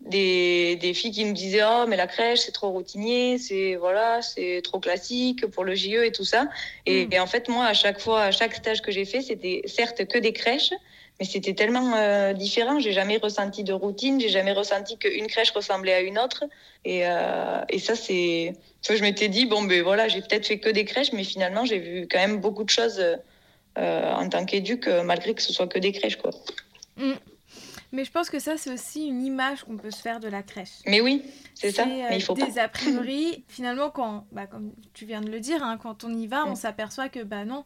[0.00, 4.22] des des filles qui nous disaient oh mais la crèche c'est trop routinier, c'est voilà
[4.22, 6.48] c'est trop classique pour le JE et tout ça.
[6.86, 7.12] Et, Mm.
[7.12, 10.06] et en fait moi à chaque fois à chaque stage que j'ai fait c'était certes
[10.06, 10.72] que des crèches
[11.20, 12.80] mais c'était tellement euh, différent.
[12.80, 16.44] J'ai jamais ressenti de routine, j'ai jamais ressenti qu'une crèche ressemblait à une autre.
[16.86, 18.54] Et, euh, et ça, c'est.
[18.88, 21.78] Je m'étais dit, bon, ben voilà, j'ai peut-être fait que des crèches, mais finalement, j'ai
[21.78, 22.98] vu quand même beaucoup de choses
[23.78, 26.30] euh, en tant qu'éduc, euh, malgré que ce soit que des crèches, quoi.
[27.92, 30.42] Mais je pense que ça, c'est aussi une image qu'on peut se faire de la
[30.42, 30.79] crèche.
[30.87, 31.22] Mais oui,
[31.55, 31.83] c'est ça.
[31.85, 32.46] euh, Mais il faut pas.
[32.46, 33.44] des a priori.
[33.48, 36.55] Finalement, quand, bah, comme tu viens de le dire, hein, quand on y va, on
[36.55, 37.64] s'aperçoit que bah non,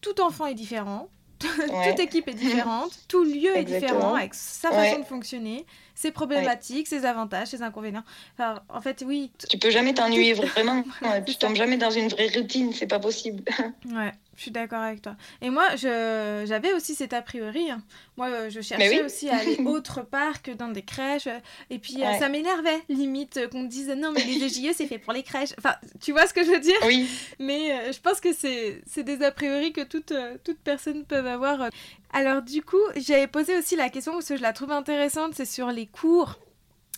[0.00, 1.08] tout enfant est différent.
[1.68, 1.90] Ouais.
[1.90, 4.88] Toute équipe est différente, tout lieu est différent avec sa Ouais.
[4.88, 8.04] façon de fonctionner, ses problématiques, ses avantages, ses inconvénients.
[8.38, 10.82] Enfin, en fait, oui, Tu peux jamais t'ennuyer vraiment.
[11.26, 13.42] Tu tombes jamais dans une vraie routine, c'est pas possible.
[13.92, 15.16] ouais, je suis d'accord avec toi.
[15.40, 17.70] Et moi, j'avais aussi cet a priori.
[17.70, 17.82] hein.
[18.16, 19.04] Moi, euh, je cherchais oui.
[19.04, 21.26] aussi à aller autre part que dans des crèches.
[21.26, 21.38] euh,
[21.70, 22.18] Et puis, euh, Ouais.
[22.18, 25.54] ça m'énervait, limite, qu'on me dise non, mais les EJE, c'est fait pour les crèches.
[25.58, 26.76] Enfin, tu vois ce que je veux dire?
[26.86, 31.04] Oui, Mais euh, je pense que c'est des a priori que toutes, euh, toutes personnes
[31.04, 31.68] peuvent avoir.
[32.12, 35.44] Alors du coup, j'avais posé aussi la question parce que je la trouve intéressante, c'est
[35.46, 36.38] sur les cours.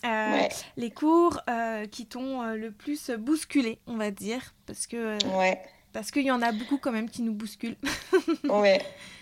[0.05, 4.87] Euh, ouais, Les cours euh, qui t'ont euh, le plus bousculé, on va dire, parce
[4.87, 5.59] que ouais,
[5.93, 7.77] parce qu'il y en a beaucoup quand même qui nous bousculent.
[8.49, 8.81] ouais.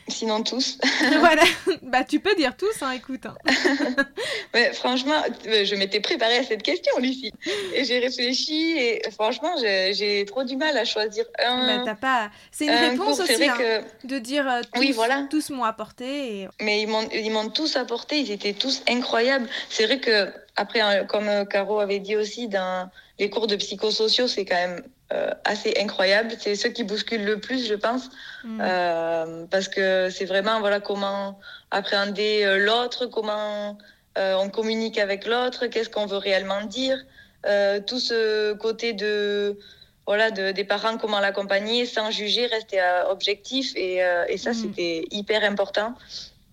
[0.09, 0.77] Sinon tous.
[1.19, 1.43] voilà,
[1.81, 3.25] bah tu peux dire tous, hein, écoute.
[3.25, 3.35] hein.
[4.53, 7.33] Ouais, franchement, euh, je m'étais préparée à cette question, Lucie.
[7.73, 12.31] Et j'ai réfléchi et franchement, j'ai trop du mal à choisir un, Bah, t'as pas.
[12.51, 13.25] C'est une un réponse cours.
[13.25, 13.57] Aussi, vrai hein,
[14.01, 15.27] que, de dire euh, tous, Oui, voilà.
[15.29, 16.43] tous m'ont apporté.
[16.43, 16.47] Et...
[16.61, 19.49] mais ils m'ont tous apporté, ils étaient tous incroyables.
[19.69, 24.27] C'est vrai que, après, comme euh, Caro avait dit aussi, dans les cours de psychosociaux,
[24.29, 26.31] c'est quand même euh, assez incroyable.
[26.39, 28.09] C'est ceux qui bousculent le plus, je pense.
[28.43, 28.61] Mm.
[28.61, 31.39] Euh, parce que c'est vraiment voilà comment
[31.71, 33.77] appréhender euh, l'autre, comment
[34.17, 36.97] euh, on communique avec l'autre, qu'est-ce qu'on veut réellement dire,
[37.45, 39.57] euh, tout ce côté de
[40.05, 44.55] voilà de, des parents comment l'accompagner sans juger, rester objectif et, euh, et ça Mhm.
[44.55, 45.93] c'était hyper important.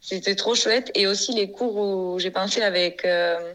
[0.00, 3.54] C'était trop chouette et aussi les cours où j'ai pensé avec euh,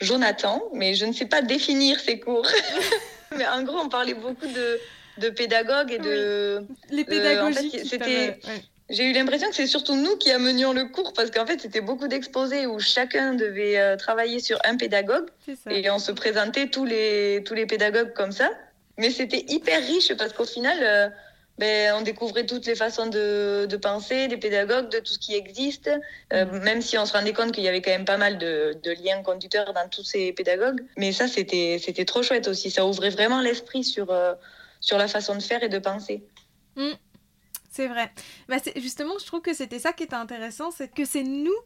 [0.00, 2.46] Jonathan, mais je ne sais pas définir ces cours.
[3.36, 4.78] mais en gros, on parlait beaucoup de
[5.18, 7.70] de pédagogues et de Les Euh, en pédagogies.
[7.70, 8.62] fait, c'était- ouais.
[8.90, 11.80] j'ai eu l'impression que c'est surtout nous qui amenions le cours parce qu'en fait, c'était
[11.80, 15.26] beaucoup d'exposés où chacun devait euh, travailler sur un pédagogue
[15.70, 18.50] et on se présentait tous les, tous les pédagogues comme ça.
[18.98, 21.08] Mais c'était hyper riche parce qu'au final, euh,
[21.58, 25.34] ben, on découvrait toutes les façons de, de penser des pédagogues, de tout ce qui
[25.34, 25.88] existe,
[26.32, 26.58] euh, Mhm.
[26.62, 28.90] même si on se rendait compte qu'il y avait quand même pas mal de, de
[29.02, 30.84] liens conducteurs dans tous ces pédagogues.
[30.96, 32.70] Mais ça, c'était c'était trop chouette aussi.
[32.70, 34.34] Ça ouvrait vraiment l'esprit sur, euh,
[34.80, 36.22] sur la façon de faire et de penser.
[37.70, 38.10] C'est vrai.
[38.48, 41.56] Bah, c'est- justement, je trouve que c'était ça qui était intéressant, c'est que c'est nous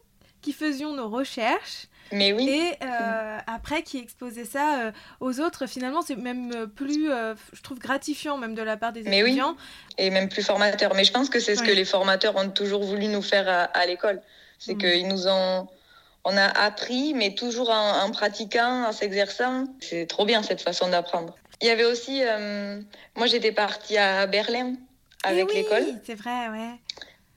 [0.41, 2.49] qui faisions nos recherches Mais oui.
[2.49, 5.65] et euh, après qui exposaient ça euh, aux autres.
[5.67, 9.23] Finalement, c'est même euh, plus, euh, je trouve, gratifiant même de la part des Mais
[9.23, 9.29] oui.
[9.31, 9.55] étudiants.
[9.97, 10.93] et même plus formateur.
[10.95, 11.75] Mais je pense que c'est ce que Oui.
[11.75, 14.21] les formateurs ont toujours voulu nous faire à, à l'école.
[14.59, 14.77] C'est Mm.
[14.77, 15.67] qu'ils nous ont.
[16.23, 19.65] On a appris, mais toujours en, en pratiquant, en s'exerçant.
[19.79, 21.35] C'est trop bien cette façon d'apprendre.
[21.61, 22.21] Il y avait aussi.
[23.15, 24.75] moi, j'étais partie à Berlin
[25.23, 25.85] avec Eh oui, l'école.
[26.03, 26.71] C'est vrai, ouais.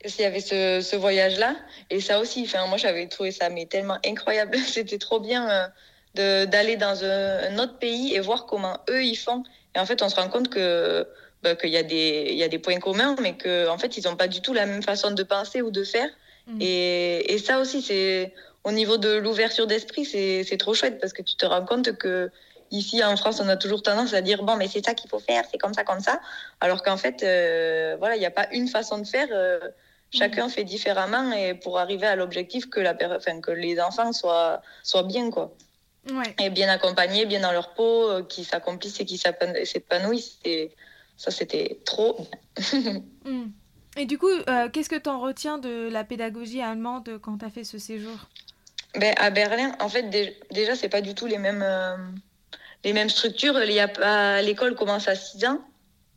[0.05, 1.57] Il y avait ce, ce voyage-là.
[1.91, 4.57] Et ça aussi, enfin, moi, j'avais trouvé ça mais tellement incroyable.
[4.67, 5.71] C'était trop bien
[6.19, 9.43] euh, d'aller dans un, un autre pays et voir comment eux, ils font.
[9.75, 11.07] Et en fait, on se rend compte que
[11.43, 13.97] bah, qu'il y, a des- il y a des points communs, mais qu'en en fait,
[13.99, 16.09] ils n'ont pas du tout la même façon de penser ou de faire.
[16.47, 16.59] Mm.
[16.61, 18.33] Et, et ça aussi, c'est
[18.65, 21.97] au niveau de l'ouverture d'esprit, c'est c'est trop chouette parce que tu te rends compte
[21.99, 22.31] que
[22.71, 25.19] ici en France, on a toujours tendance à dire bon, mais c'est ça qu'il faut
[25.19, 26.19] faire, c'est comme ça, comme ça.
[26.61, 29.29] Alors qu'en fait, euh, voilà, il n'y a pas une façon de faire.
[29.33, 29.59] euh,
[30.15, 34.13] chacun fait différemment et pour arriver à l'objectif que, la, per- enfin, que les enfants
[34.13, 35.55] soient, soient bien, quoi.
[36.11, 36.35] Ouais.
[36.43, 40.39] Et bien accompagnés, bien dans leur peau, euh, qu'ils s'accomplissent et s'épan- s'épanouissent.
[41.17, 42.17] Ça, c'était trop
[42.63, 43.03] bien.
[43.25, 43.47] Mm.
[43.97, 47.45] Et du coup, euh, qu'est-ce que tu en retiens de la pédagogie allemande quand tu
[47.47, 48.13] as fait ce séjour?
[48.99, 50.11] Ben, À Berlin, en fait,
[50.51, 51.65] déjà, c'est pas du tout les mêmes,
[52.85, 53.55] les mêmes structures.
[53.55, 55.59] L'école commence à 6 ans.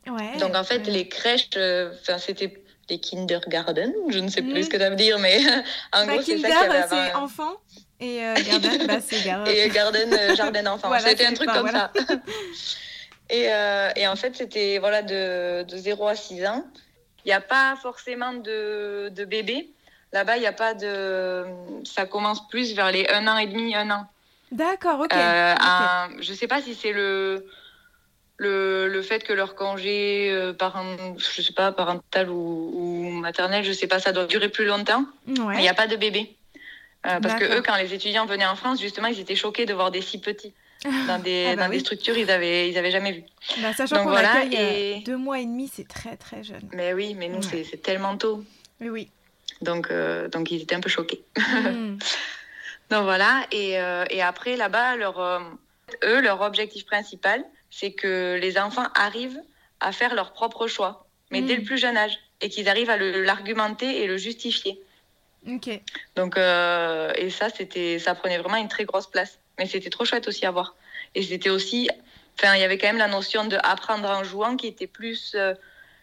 [0.07, 4.69] Ouais, Donc, en fait, les crèches, enfin c'était des kindergarten, je ne sais plus ce
[4.69, 5.39] que ça veut dire, mais
[5.93, 7.23] en bah, gros, c'est ça qu'il y avait c'est avant.
[7.23, 7.51] enfant.
[7.99, 10.87] Et euh, garden, bah, c'est gar- Et garden, euh, jardin d'enfants.
[10.87, 11.91] Voilà, c'était un truc ça, comme voilà.
[11.95, 12.03] ça.
[13.29, 16.65] Et, euh, et en fait, c'était voilà, de, de 0 à 6 ans.
[17.25, 19.69] Il n'y a pas forcément de, de bébés.
[20.13, 21.43] Là-bas, il n'y a pas de.
[21.83, 24.05] Ça commence plus vers les 1 an et demi, 1 an.
[24.53, 25.13] D'accord, ok.
[25.13, 25.59] Euh, ok.
[25.61, 27.45] un- je ne sais pas si c'est le,
[28.37, 30.53] le, le fait que leur congé euh,
[31.17, 35.05] je sais pas, parental ou, ou maternel, je sais pas, ça doit durer plus longtemps.
[35.25, 35.57] Mais il Ouais.
[35.61, 36.35] n'y a pas de bébés.
[37.05, 39.73] Euh, parce que eux, quand les étudiants venaient en France, justement, ils étaient choqués de
[39.73, 40.53] voir des si petits.
[41.07, 43.23] Dans des, Ah bah dans des structures, ils avaient, ils avaient jamais vu.
[43.61, 46.67] Bah, sachant qu'on voilà, euh, et- deux mois et demi, c'est très très jeune.
[46.73, 47.63] Mais oui, mais nous, Ouais.
[47.63, 48.43] c'est- tellement tôt.
[48.81, 49.11] Oui, oui.
[49.61, 51.23] Donc, euh, donc ils étaient un peu choqués.
[51.37, 51.97] Hmm.
[52.89, 53.71] Donc voilà, et,
[54.11, 55.39] et après, là-bas, leur, euh,
[56.05, 59.41] eux, leur objectif principal, c'est que les enfants arrivent
[59.79, 61.45] à faire leur propre choix, mais Mm.
[61.45, 64.81] dès le plus jeune âge, et qu'ils arrivent à l'argumenter et le justifier.
[65.47, 65.69] Ok.
[66.15, 69.39] Donc, euh, et ça, c'était, ça prenait vraiment une très grosse place.
[69.57, 70.75] Mais c'était trop chouette aussi à voir.
[71.15, 71.89] Et c'était aussi,
[72.37, 75.33] enfin, il y avait quand même la notion de apprendre en jouant qui était plus
[75.35, 75.53] euh,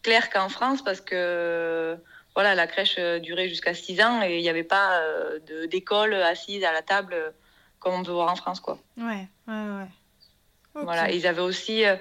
[0.03, 1.97] claire qu'en France parce que,
[2.35, 5.67] voilà, la crèche euh, durait jusqu'à 6 ans et il n'y avait pas euh, de-
[5.67, 7.31] d'école assise à la table euh,
[7.79, 8.79] comme on peut voir en France, quoi.
[8.97, 9.89] Ouais, ouais, ouais.
[10.75, 10.83] Ok.
[10.85, 11.97] Voilà, ils avaient aussi euh,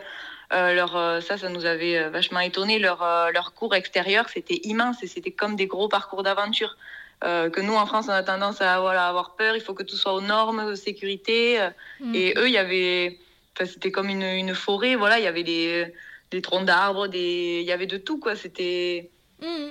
[0.54, 2.80] euh, leur, euh, ça, ça nous avait vachement étonné.
[2.80, 6.76] Leur, leur cours extérieur, c'était immense et c'était comme des gros parcours d'aventure.
[7.24, 9.56] Euh, que nous, en France, on a tendance à voilà, avoir peur.
[9.56, 11.62] Il faut que tout soit aux normes de sécurité.
[11.62, 11.70] euh,
[12.02, 12.14] Hmm.
[12.16, 13.18] Et eux, il y avait,
[13.56, 14.96] enfin, c'était comme une, une forêt.
[14.96, 15.94] Voilà, il y avait des,
[16.32, 18.36] des troncs d'arbres, des, il y avait de tout, quoi.
[18.36, 19.10] C'était.
[19.42, 19.70] Hmm.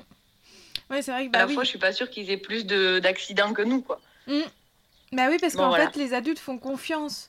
[0.88, 1.55] Ouais, c'est vrai que À bah la oui.
[1.55, 4.01] fois, je suis pas sûre qu'ils aient plus de d'accidents que nous, quoi.
[5.12, 5.91] Bah oui, parce Bon, qu'en voilà.
[5.91, 7.29] fait, les adultes font confiance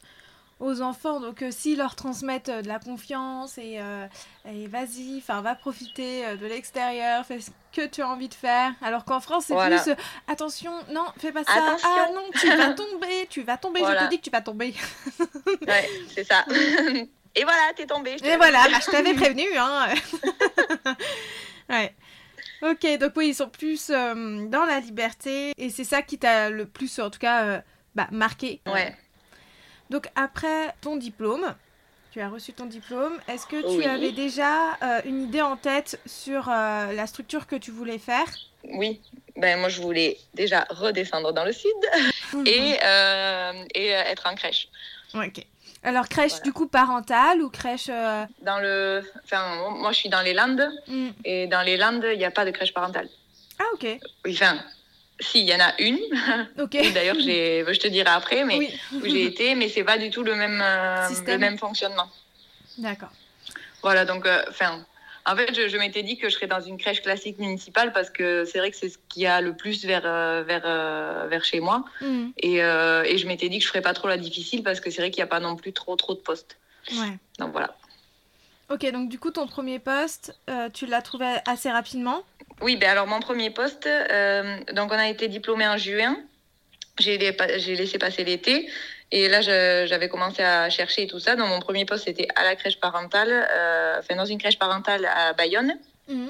[0.63, 1.19] aux enfants.
[1.19, 4.08] Donc, euh, s'ils leur transmettent euh, de la confiance et, euh,
[4.49, 8.71] et vas-y, enfin, va profiter de l'extérieur, fais ce que tu as envie de faire.
[8.82, 9.82] Alors qu'en France, c'est Voilà.
[9.82, 9.95] plus euh,
[10.28, 11.54] attention, non, fais pas ça.
[11.54, 11.89] Attention.
[11.91, 13.82] Ah non, tu vas tomber, tu vas tomber.
[13.82, 14.73] Je te dis que tu vas tomber.
[15.67, 16.45] Ouais, c'est ça.
[17.36, 18.15] Et voilà, t'es tombé.
[18.23, 19.88] Et voilà, bah, je t'avais prévenu, hein.
[21.69, 21.95] ouais.
[22.62, 26.49] Ok, donc oui, ils sont plus euh, dans la liberté et c'est ça qui t'a
[26.49, 27.62] le plus, en tout cas, euh,
[27.95, 28.62] bah, marqué.
[28.67, 28.95] Ouais.
[29.89, 31.53] Donc après ton diplôme,
[32.11, 33.85] tu as reçu ton diplôme, est-ce que tu Oui.
[33.85, 38.25] avais déjà euh, une idée en tête sur euh, la structure que tu voulais faire?
[38.65, 39.01] Oui,
[39.35, 41.71] ben moi je voulais déjà redescendre dans le sud
[42.45, 44.69] et, euh, et euh, être en crèche.
[45.15, 45.45] Ok.
[45.83, 46.43] Alors crèche Voilà.
[46.43, 47.87] du coup parentale ou crèche...
[47.87, 51.09] Dans le, enfin moi je suis dans les Landes hmm.
[51.25, 53.09] et dans les Landes il n'y a pas de crèche parentale.
[53.59, 53.85] Ah ok,
[54.25, 54.59] Oui, enfin
[55.23, 55.99] si il y en a une.
[56.93, 60.23] D'ailleurs je te dirai après, mais Oui, où j'ai été, mais c'est pas du tout
[60.23, 62.09] le même euh, le même fonctionnement.
[62.77, 63.12] d'accord.
[63.81, 64.86] Voilà donc euh, enfin.
[65.25, 68.09] en fait, je, je m'étais dit que je serais dans une crèche classique municipale parce
[68.09, 71.43] que c'est vrai que c'est ce qu'il y a le plus vers, euh, vers, vers
[71.43, 71.83] chez moi.
[72.01, 72.29] Hmm.
[72.38, 75.01] Et, et je m'étais dit que je ferais pas trop la difficile parce que c'est
[75.01, 76.57] vrai qu'il n'y a pas non plus trop trop de postes.
[76.91, 77.17] Ouais.
[77.39, 77.75] Donc voilà.
[78.69, 82.23] Ok, donc du coup ton premier poste, euh, tu l'as trouvé assez rapidement
[82.62, 86.17] Oui, ben alors mon premier poste, euh, donc on a été diplômé en juin.
[86.99, 88.69] J'ai laissé passer l'été
[89.12, 91.36] et là j'avais commencé à chercher et tout ça.
[91.36, 95.06] Donc mon premier poste c'était à la crèche parentale, euh, enfin dans une crèche parentale
[95.06, 95.73] à Bayonne.
[96.08, 96.30] Mhm.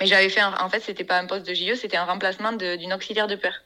[0.00, 2.52] Mais j'avais fait, un- en fait c'était pas un poste de JE, c'était un remplacement
[2.52, 3.62] d'une auxiliaire de père.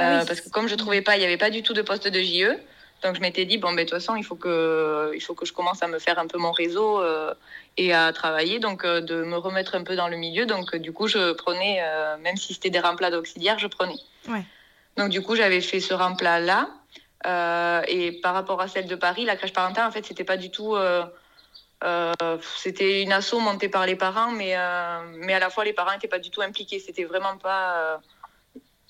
[0.00, 0.26] Euh, oui.
[0.26, 2.20] Parce que comme je trouvais pas, il y avait pas du tout de poste de
[2.20, 2.56] JE.
[3.02, 5.46] Donc je m'étais dit bon ben de toute façon il faut que il faut que
[5.46, 7.32] je commence à me faire un peu mon réseau euh,
[7.76, 10.78] et à travailler donc euh, de me remettre un peu dans le milieu donc euh,
[10.80, 14.00] du coup je prenais euh, même si c'était des remplats d'auxiliaire je prenais.
[14.28, 14.44] Ouais.
[14.96, 16.68] Donc du coup j'avais fait ce remplat là
[17.26, 20.36] Euh, et par rapport à celle de Paris la crèche parentale en fait c'était pas
[20.36, 20.76] du tout
[22.62, 24.54] c'était une asso montée par les parents mais
[25.26, 28.00] mais à la fois les parents n'étaient pas du tout impliqués c'était vraiment pas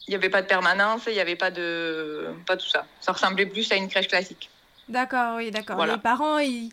[0.09, 2.87] il n'y avait pas de permanence, il n'y avait pas de pas tout ça.
[3.01, 4.51] Ça ressemblait plus à une crèche classique.
[4.88, 5.77] D'accord, oui, d'accord.
[5.77, 5.94] Voilà.
[5.94, 6.73] Les parents, ils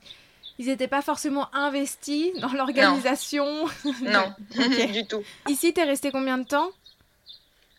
[0.58, 3.66] ils n'étaient pas forcément investis dans l'organisation.
[4.02, 4.92] Non, Ok.
[4.92, 5.22] du tout.
[5.50, 6.70] Ici, t'es resté combien de temps?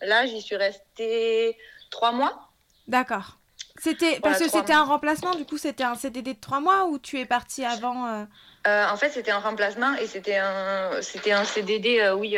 [0.03, 1.57] Là, j'y suis restée
[1.91, 2.51] trois mois.
[2.87, 3.39] D'accord.
[3.79, 6.99] C'était parce que c'était un remplacement, du coup c'était un CDD de trois mois ou
[6.99, 8.25] tu es parti avant euh,
[8.67, 12.37] Euh, en fait, c'était un remplacement et c'était un c'était un CDD, euh, oui,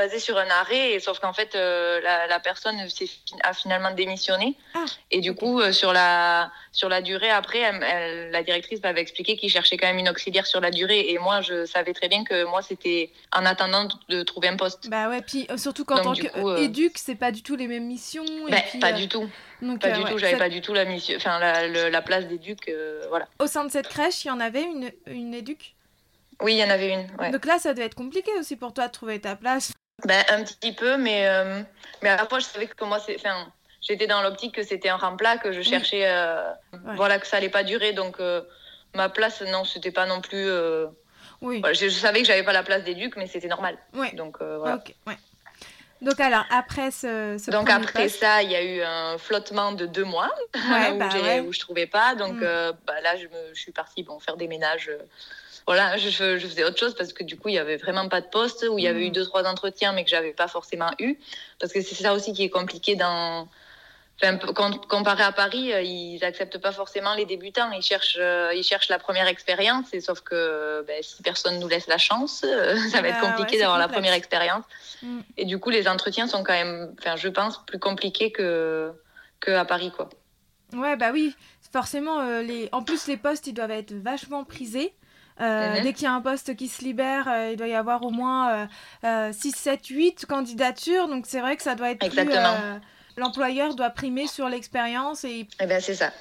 [0.00, 2.76] basé sur un arrêt, et, sauf qu'en fait, euh, la, la, personne
[3.42, 4.56] a finalement démissionné.
[4.74, 9.02] Ah, et du coup, euh, sur, la, sur la durée, après, elle, la directrice m'avait
[9.02, 11.10] expliqué qu'il cherchait quand même une auxiliaire sur la durée.
[11.10, 14.88] Et moi, je savais très bien que moi, c'était en attendant de trouver un poste.
[14.88, 18.24] Bah ouais, puis surtout qu'en tant qu'éduc, c'est pas du tout les mêmes missions.
[18.48, 19.28] Et bah, pas du tout.
[19.60, 22.72] Donc, pas du tout, j'avais pas du tout la, mission, enfin, la, la place d'éduc.
[23.10, 23.26] voilà.
[23.38, 25.74] Au sein de cette crèche, il y en avait une, une éduc?
[26.42, 27.06] Oui, il y en avait une.
[27.18, 27.30] Ouais.
[27.30, 29.72] Donc là, ça devait être compliqué aussi pour toi de trouver ta place.
[30.04, 31.62] Ben, un petit peu, mais, euh,
[32.02, 33.16] mais à la fois, je savais que moi, c'est.
[33.16, 36.02] Enfin, j'étais dans l'optique que c'était un remplat, que je cherchais.
[36.04, 36.50] Euh,
[36.96, 37.92] voilà, que ça allait pas durer.
[37.92, 38.42] Donc, euh,
[38.94, 40.48] ma place, non, c'était pas non plus.
[41.42, 41.62] oui.
[41.72, 43.78] je, savais que j'avais pas la place d'éduc, mais c'était normal.
[44.14, 44.82] Donc, voilà.
[45.06, 45.16] Ouais.
[46.02, 49.84] Donc alors, après ce, ce Donc après ça, il y a eu un flottement de
[49.84, 51.40] deux mois ouais, où, bah ouais.
[51.40, 52.14] où, je trouvais pas.
[52.14, 52.72] Donc mm.
[52.86, 54.90] bah, là, je, me, je suis partie bon, faire des ménages
[55.66, 58.20] voilà, je, je, faisais autre chose parce que du coup, il y avait vraiment pas
[58.20, 59.12] de poste, où il y avait eu mm.
[59.12, 61.18] deux, trois entretiens, mais que j'avais pas forcément eu.
[61.58, 63.48] Parce que c'est ça aussi qui est compliqué dans.
[64.22, 64.36] Enfin,
[64.88, 67.70] comparé à Paris, euh, ils acceptent pas forcément les débutants.
[67.72, 69.94] Ils cherchent, euh, ils cherchent la première expérience.
[69.94, 73.30] Et sauf que ben, si personne nous laisse la chance, euh, ça va être bah
[73.30, 74.64] compliqué d'avoir la première expérience.
[75.02, 75.20] Mm.
[75.38, 78.92] Et du coup, les entretiens sont quand même, enfin, je pense, plus compliqués que,
[79.40, 80.10] que à Paris, quoi.
[80.74, 81.34] Ouais, bah oui.
[81.72, 82.68] Forcément, les...
[82.72, 84.92] en plus, les postes, ils doivent être vachement prisés.
[85.40, 85.80] Euh.
[85.82, 88.10] Dès qu'il y a un poste qui se libère, euh, il doit y avoir au
[88.10, 88.68] moins
[89.02, 91.08] 6, 7, 8 candidatures.
[91.08, 92.56] Donc c'est vrai que ça doit être Exactement.
[92.62, 92.78] Euh,
[93.16, 95.24] l'employeur doit primer sur l'expérience.
[95.24, 95.46] Et...
[95.60, 96.12] Eh bien, c'est ça.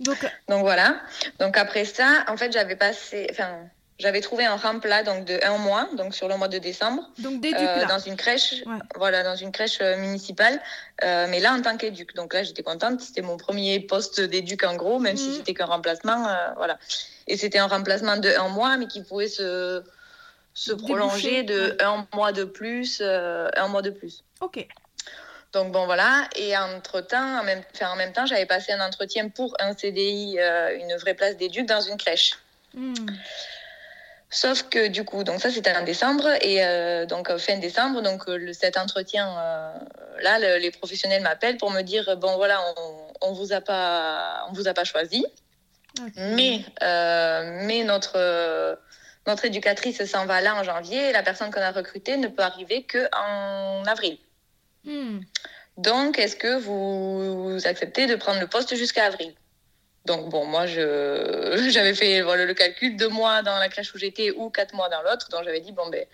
[0.00, 0.18] Donc...
[0.48, 1.00] donc voilà.
[1.38, 3.28] Donc après ça, en fait, j'avais passé...
[3.30, 3.58] Enfin,
[3.98, 7.40] j'avais trouvé un remplat donc de un mois, donc sur le mois de décembre, donc
[7.40, 8.56] dans une crèche,
[8.94, 10.60] voilà, dans une crèche municipale,
[11.02, 12.14] mais là en tant qu'éduc.
[12.14, 15.34] Donc là, j'étais contente, c'était mon premier poste d'éduc en gros, même si mhm.
[15.36, 16.76] c'était qu'un remplacement, voilà.
[17.26, 19.82] Et c'était un remplacement de un mois, mais qui pouvait se,
[20.56, 24.24] se prolonger de un mois de plus, euh, un mois de plus.
[24.40, 24.66] Ok.
[25.52, 29.54] Donc bon voilà, et entre-temps, en même, en même temps, j'avais passé un entretien pour
[29.60, 32.38] un CDI, euh, une vraie place d'éduc dans une crèche.
[32.74, 32.94] Hmm.
[34.28, 38.26] Sauf que du coup, donc ça c'était en décembre, et euh, donc fin décembre, donc
[38.26, 39.26] le, cet entretien,
[40.20, 44.52] là, les professionnels m'appellent pour me dire, bon voilà, on, on vous a pas, on
[44.52, 45.24] vous a pas choisi.
[46.16, 48.78] Mais, euh, mais notre,
[49.26, 52.42] notre éducatrice s'en va là en janvier et la personne qu'on a recrutée ne peut
[52.42, 54.18] arriver qu'en avril.
[54.84, 55.20] Hmm.
[55.76, 59.34] Donc, est-ce que vous, acceptez de prendre le poste jusqu'à avril?
[60.06, 64.30] Donc bon, moi, j'avais fait voilà, le calcul, deux mois dans la crèche où j'étais
[64.30, 65.28] ou quatre mois dans l'autre.
[65.30, 66.04] Donc j'avais dit, bon, ben,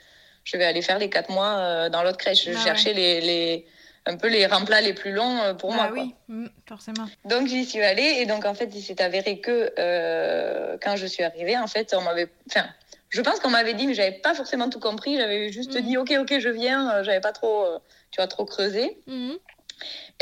[0.45, 2.45] je vais aller faire les quatre mois euh, dans l'autre crèche.
[2.45, 3.67] Je ah cherchais les, les,
[4.07, 5.91] un peu les remplats les plus longs euh, pour bah moi.
[5.93, 7.07] oui, mm, forcément.
[7.25, 11.07] Donc j'y suis allée et donc en fait il s'est avéré que euh, quand je
[11.07, 12.67] suis arrivée, en fait on m'avait, enfin
[13.11, 15.83] je pense qu'on m'avait dit mais j'avais pas forcément tout compris, j'avais juste mm.
[15.83, 17.67] dit ok ok je viens, euh, j'avais pas trop,
[18.11, 18.99] tu vois trop creusé.
[19.07, 19.33] Mm.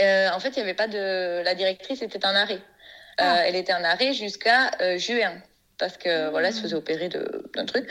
[0.01, 2.61] en fait il y avait pas de, la directrice était en arrêt.
[3.23, 3.47] Ah.
[3.47, 5.43] elle était en arrêt jusqu'à juin
[5.81, 7.91] parce que voilà, elle se faisait opérer d'un truc.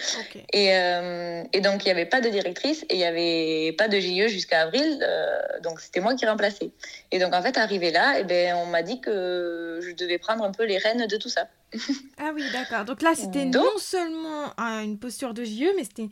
[0.54, 3.88] Et, euh, et, donc, il n'y avait pas de directrice et il n'y avait pas
[3.88, 5.00] de JE jusqu'à avril.
[5.02, 6.72] Euh, donc, c'était moi qui remplaçais.
[7.12, 10.20] Et donc, en fait, arrivé là, et eh ben, on m'a dit que je devais
[10.20, 11.48] prendre un peu les rênes de tout ça.
[12.20, 12.86] ah oui, d'accord.
[12.86, 16.10] Donc là, c'était non seulement une posture de JE, mais c'était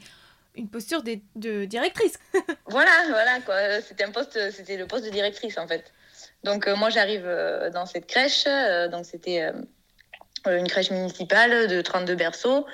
[0.56, 2.18] une posture de, de directrice.
[2.66, 3.82] voilà, voilà, quoi.
[3.88, 5.94] C'était un poste, c'était le poste de directrice, en fait.
[6.44, 7.30] Donc, euh, moi, j'arrive
[7.72, 8.46] dans cette crèche.
[8.92, 9.52] donc, c'était euh,
[10.46, 12.66] une crèche municipale de 32 berceaux.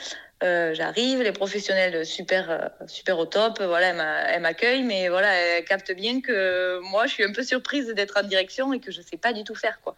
[0.44, 5.64] Euh, j'arrive, les professionnels super, euh, super au top, voilà, elle m'accueille, mais voilà, elle
[5.64, 9.02] capte bien que moi, je suis un peu surprise d'être en direction et que je
[9.02, 9.96] sais pas du tout faire, quoi.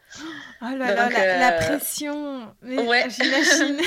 [0.62, 3.06] Oh là là, la, pression, ouais.
[3.10, 3.82] j'imagine.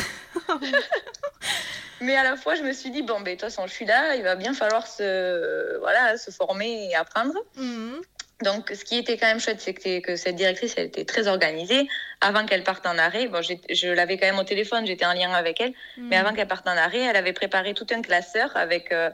[2.01, 3.87] mais à la fois, je me suis dit, bon, ben, de toute façon, je suis
[3.87, 7.39] là, il va bien falloir se, voilà, se former et apprendre.
[7.55, 8.01] Mhm.
[8.43, 11.89] Donc, ce qui était quand même chouette, c'est que, cette directrice, elle était très organisée.
[12.21, 15.33] Avant qu'elle parte en arrêt, bon, je l'avais quand même au téléphone, j'étais en lien
[15.33, 16.21] avec elle, mais mm.
[16.21, 19.11] avant qu'elle parte en arrêt, elle avait préparé tout un classeur avec euh,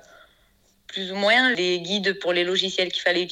[0.89, 3.27] plus ou moins les guides pour les logiciels qu'il fallait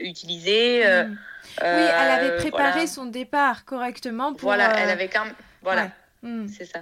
[0.00, 0.86] utiliser.
[0.86, 1.18] Euh, mm.
[1.62, 4.50] oui, elle avait euh, préparé son départ correctement pour.
[4.50, 5.34] Voilà, elle avait quand même.
[5.62, 5.90] Voilà,
[6.22, 6.46] mm.
[6.48, 6.80] c'est ça.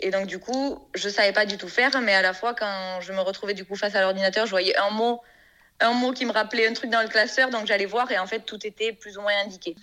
[0.00, 3.00] Et donc, du coup, je savais pas du tout faire, mais à la fois, quand
[3.00, 5.22] je me retrouvais du coup face à l'ordinateur, je voyais un mot
[5.80, 8.26] un mot qui me rappelait un truc dans le classeur, donc j'allais voir et en
[8.26, 9.76] fait tout était plus ou moins indiqué.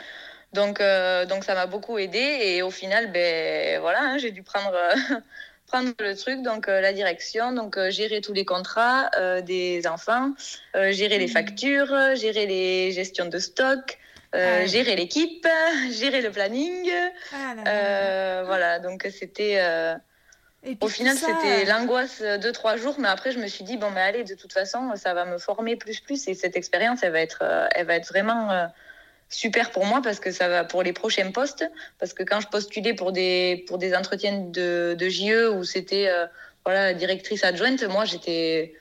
[0.54, 4.44] Donc, euh, donc ça m'a beaucoup aidé et au final, ben voilà, hein, j'ai dû
[4.44, 4.78] prendre
[5.68, 9.10] prendre le truc, donc euh, la direction, donc euh, gérer tous les contrats
[9.42, 10.34] des enfants,
[10.74, 11.30] gérer les mmh.
[11.30, 13.98] factures, gérer les gestions de stock.
[14.36, 15.48] Ah gérer l'équipe,
[15.92, 16.90] gérer le planning.
[17.34, 19.62] Ah voilà, donc c'était
[20.80, 24.02] Au final, c'était l'angoisse de trois jours, mais après, je me suis dit, bon, mais
[24.02, 27.20] allez, de toute façon, ça va me former plus, plus, et cette expérience, elle va
[27.20, 27.44] être,
[27.76, 28.70] elle va être vraiment
[29.30, 31.70] super pour moi parce que ça va pour les prochains postes.
[32.00, 36.10] Parce que quand je postulais pour des, pour des entretiens de, de JE où c'était
[36.64, 38.74] voilà, directrice adjointe, moi, j'étais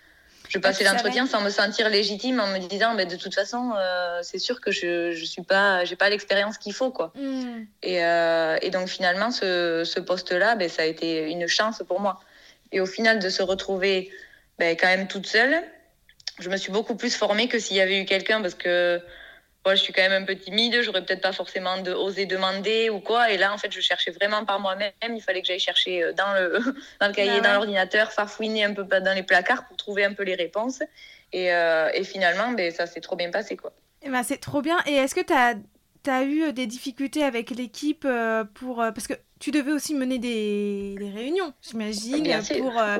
[0.52, 4.20] je passais l'entretien sans me sentir légitime en me disant mais de toute façon euh,
[4.22, 7.64] c'est sûr que je je suis pas j'ai pas l'expérience qu'il faut quoi hmm.
[7.82, 11.82] et, euh, et, donc finalement ce, ce poste là ben, ça a été une chance
[11.88, 12.20] pour moi
[12.70, 14.10] et au final de se retrouver
[14.58, 15.62] ben, quand même toute seule
[16.38, 19.00] je me suis beaucoup plus formée que s'il y avait eu quelqu'un parce que
[19.70, 23.00] je suis quand même un peu timide, j'aurais peut-être pas forcément de, osé demander ou
[23.00, 23.30] quoi.
[23.30, 24.92] Et là, en fait, je cherchais vraiment par moi-même.
[25.02, 26.58] Il fallait que j'aille chercher euh, dans le,
[27.00, 30.12] dans le cahier, bah dans l'ordinateur, farfouiner un peu dans les placards pour trouver un
[30.12, 30.82] peu les réponses.
[31.32, 33.56] Et, euh, et finalement, ben, ça s'est trop bien passé.
[33.56, 33.72] quoi.
[34.02, 34.78] Et eh ben, c'est trop bien.
[34.86, 35.54] Et est-ce que tu as,
[36.08, 38.76] as, eu des difficultés avec l'équipe euh, pour.
[38.76, 42.22] Parce que tu devais aussi mener des, réunions, j'imagine,
[42.58, 42.98] pour, euh,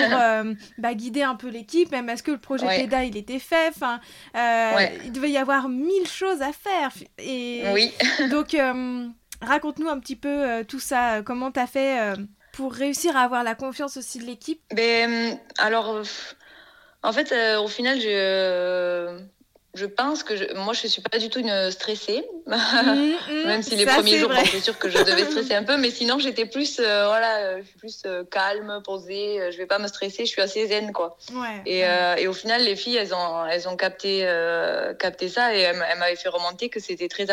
[0.00, 1.92] euh, bah, guider un peu l'équipe.
[1.92, 3.68] Même est-ce que le projet PEDA, il était fait?
[3.68, 4.00] Enfin,
[4.36, 6.90] euh, Il devait y avoir mille choses à faire.
[7.18, 7.92] Et oui.
[8.30, 8.56] donc,
[9.40, 11.22] raconte-nous un petit peu tout ça.
[11.22, 12.16] Comment tu as fait
[12.54, 14.60] pour réussir à avoir la confiance aussi de l'équipe?
[14.74, 16.02] Ben, Alors,
[17.04, 19.20] en fait, au final, je
[19.74, 23.62] je pense que je, moi, je suis pas du tout une stressée, mmh, mmh, même
[23.62, 26.46] si les premiers jours, c'est sûr que je devais stresser un peu, mais sinon, j'étais
[26.46, 30.26] plus, euh, voilà, euh, je suis plus euh, calme, posée, je vais pas me stresser,
[30.26, 31.16] je suis assez zen, quoi.
[31.32, 31.82] Ouais, et,
[32.22, 34.20] et, au final, les filles, elles ont, elles ont capté,
[34.98, 37.26] capté ça et elles, m'avaient fait remonter que c'était très,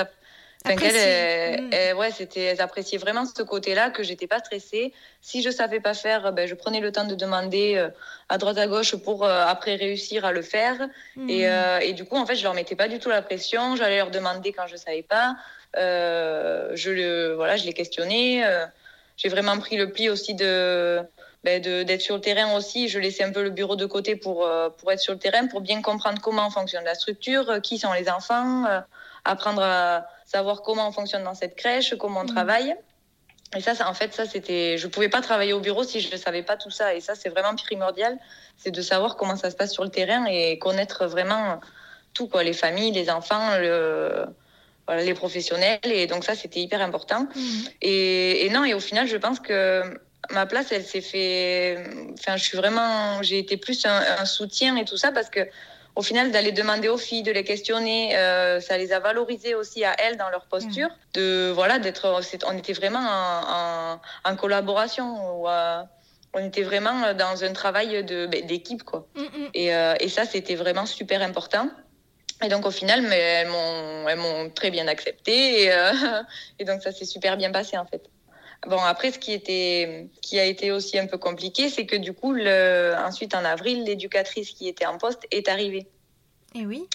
[0.64, 1.98] Enfin, mm.
[1.98, 4.94] ouais, c'était, elles appréciaient vraiment ce côté-là, que j'étais pas stressée.
[5.22, 7.90] Si je savais pas faire, ben, je prenais le temps de demander euh,
[8.30, 10.88] à droite à gauche pour euh, après réussir à le faire.
[11.16, 11.30] Mm.
[11.30, 13.76] Et, euh, et, du coup, en fait, je leur mettais pas du tout la pression.
[13.76, 15.36] J'allais leur demander quand je savais pas.
[15.76, 18.44] je le, voilà, je les questionnais.
[19.18, 21.00] J'ai vraiment pris le pli aussi de,
[21.44, 22.88] ben, d'être sur le terrain aussi.
[22.88, 24.48] Je laissais un peu le bureau de côté pour,
[24.78, 28.10] pour être sur le terrain, pour bien comprendre comment fonctionne la structure, qui sont les
[28.10, 28.66] enfants,
[29.26, 32.34] apprendre à savoir comment on fonctionne dans cette crèche, comment on mm.
[32.34, 32.76] travaille.
[33.56, 36.10] Et ça, ça, en fait, ça, c'était, je pouvais pas travailler au bureau si je
[36.12, 36.96] ne savais pas tout ça.
[36.96, 38.18] Et ça, c'est vraiment primordial,
[38.58, 41.60] c'est de savoir comment ça se passe sur le terrain et connaître vraiment
[42.14, 44.26] tout, quoi, les familles, les enfants, le,
[44.88, 45.80] voilà, les professionnels.
[45.84, 47.28] Et donc ça, c'était hyper important.
[47.36, 47.40] Mm.
[47.82, 49.84] Et, et, non, et au final, je pense que
[50.30, 51.84] ma place, elle s'est fait.
[52.14, 55.42] Enfin, je suis vraiment, j'ai été plus un, un soutien et tout ça parce que
[55.96, 59.84] au final, d'aller demander aux filles, de les questionner, euh, ça les a valorisées aussi
[59.84, 60.88] à elles dans leur posture.
[60.88, 61.14] Mm.
[61.14, 65.42] De voilà, d'être, on était vraiment en, collaboration.
[65.42, 65.48] Ou,
[66.34, 69.08] on était vraiment dans un travail de, ben, d'équipe, quoi.
[69.16, 69.50] Mm, mm.
[69.54, 71.70] Et, euh, et, ça, c'était vraiment super important.
[72.44, 75.64] Et donc, au final, mais elles, m'ont, elles m'ont très bien accepté.
[75.64, 75.92] Et, euh,
[76.60, 78.02] et donc, ça s'est super bien passé, en fait.
[78.68, 82.14] Bon, après, ce qui, était, qui a été aussi un peu compliqué, c'est que du
[82.14, 85.88] coup, le, ensuite, en avril, l'éducatrice qui était en poste est arrivée.
[86.54, 86.86] Et oui.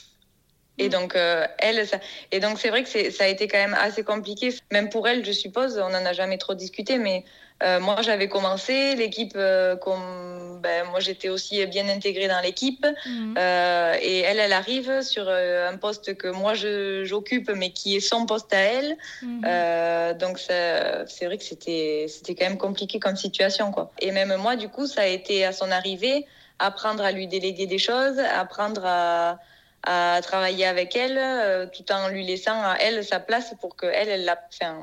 [0.78, 1.98] Et donc, euh, elle, ça...
[2.32, 5.24] et donc c'est vrai que ça a été quand même assez compliqué, même pour elle,
[5.24, 5.78] je suppose.
[5.78, 7.24] On n'en a jamais trop discuté, mais
[7.62, 12.86] euh, moi, j'avais commencé l'équipe, euh, comme ben, moi, j'étais aussi bien intégrée dans l'équipe.
[13.06, 13.34] Mhm.
[13.38, 18.26] Euh, et elle, elle arrive sur un poste que moi, j'occupe, mais qui est son
[18.26, 18.96] poste à elle.
[19.22, 20.18] Mhm.
[20.18, 23.72] donc, c'est vrai que c'était quand même compliqué comme situation.
[23.72, 23.90] Quoi.
[24.00, 26.26] Et même moi, du coup, ça a été à son arrivée,
[26.58, 29.38] apprendre à lui déléguer des choses, apprendre à
[29.88, 34.28] à travailler avec elle, tout en lui laissant à elle sa place pour qu'elle, elle,
[34.60, 34.74] elle,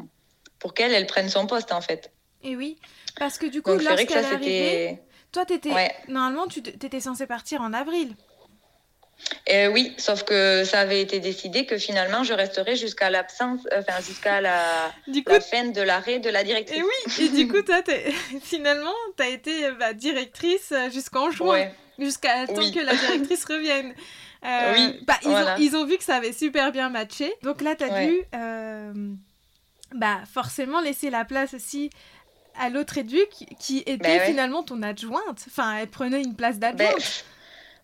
[0.60, 2.13] pour qu'elle, elle prenne son poste en fait.
[2.44, 2.78] Et oui,
[3.18, 5.00] parce que du coup, lorsqu'elle est arrivée,
[5.32, 5.72] toi, étais...
[6.08, 8.16] normalement, tu étais censée partir en avril.
[9.50, 13.82] Euh, oui, sauf que ça avait été décidé que finalement je resterais jusqu'à l'absence, euh,
[13.82, 14.92] enfin jusqu'à la,
[15.42, 16.78] fin de l'arrêt de la directrice.
[16.78, 17.82] Et oui, et du coup, toi,
[18.42, 21.68] finalement, tu as été bah, directrice jusqu'en juin,
[22.00, 23.94] jusqu'à temps que la directrice revienne.
[24.46, 27.34] Euh, oui, bah, ils, ont, ils, ont, vu que ça avait super bien matché.
[27.44, 28.26] Donc là, tu as dû
[29.96, 31.90] bah, forcément laisser la place aussi
[32.60, 33.30] à l'autre éduc
[33.60, 35.46] qui était ben finalement ton adjointe.
[35.48, 37.26] Enfin, elle prenait une place d'adjointe.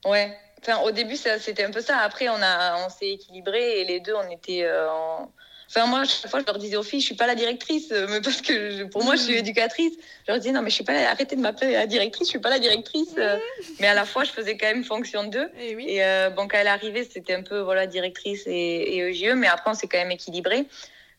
[0.04, 0.38] Ben, ouais.
[0.62, 1.98] Enfin, au début, c'était un peu ça.
[2.00, 5.32] Après, on, a, on s'est équilibré et les deux, on était euh, en...
[5.70, 8.08] Enfin, moi, chaque fois, je leur disais aux filles, je suis pas la directrice, euh,
[8.10, 9.40] mais parce que pour moi, je suis mm.
[9.40, 9.94] éducatrice.
[10.26, 12.40] Je leur disais, non, mais je suis pas, arrêtez de m'appeler la directrice, je suis
[12.40, 13.14] pas la directrice.
[13.18, 13.38] Euh.
[13.80, 15.50] Mais à la fois, je faisais quand même fonction d'eux.
[15.60, 15.86] Et, oui.
[15.90, 19.48] et bon, quand elle est arrivée, c'était un peu, voilà, directrice et, et EGE, mais
[19.48, 20.66] après, on s'est quand même équilibré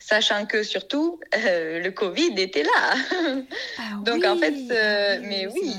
[0.00, 2.94] sachant que surtout euh, le Covid était là.
[3.78, 5.74] Ah Donc en fait, euh, ah mais oui.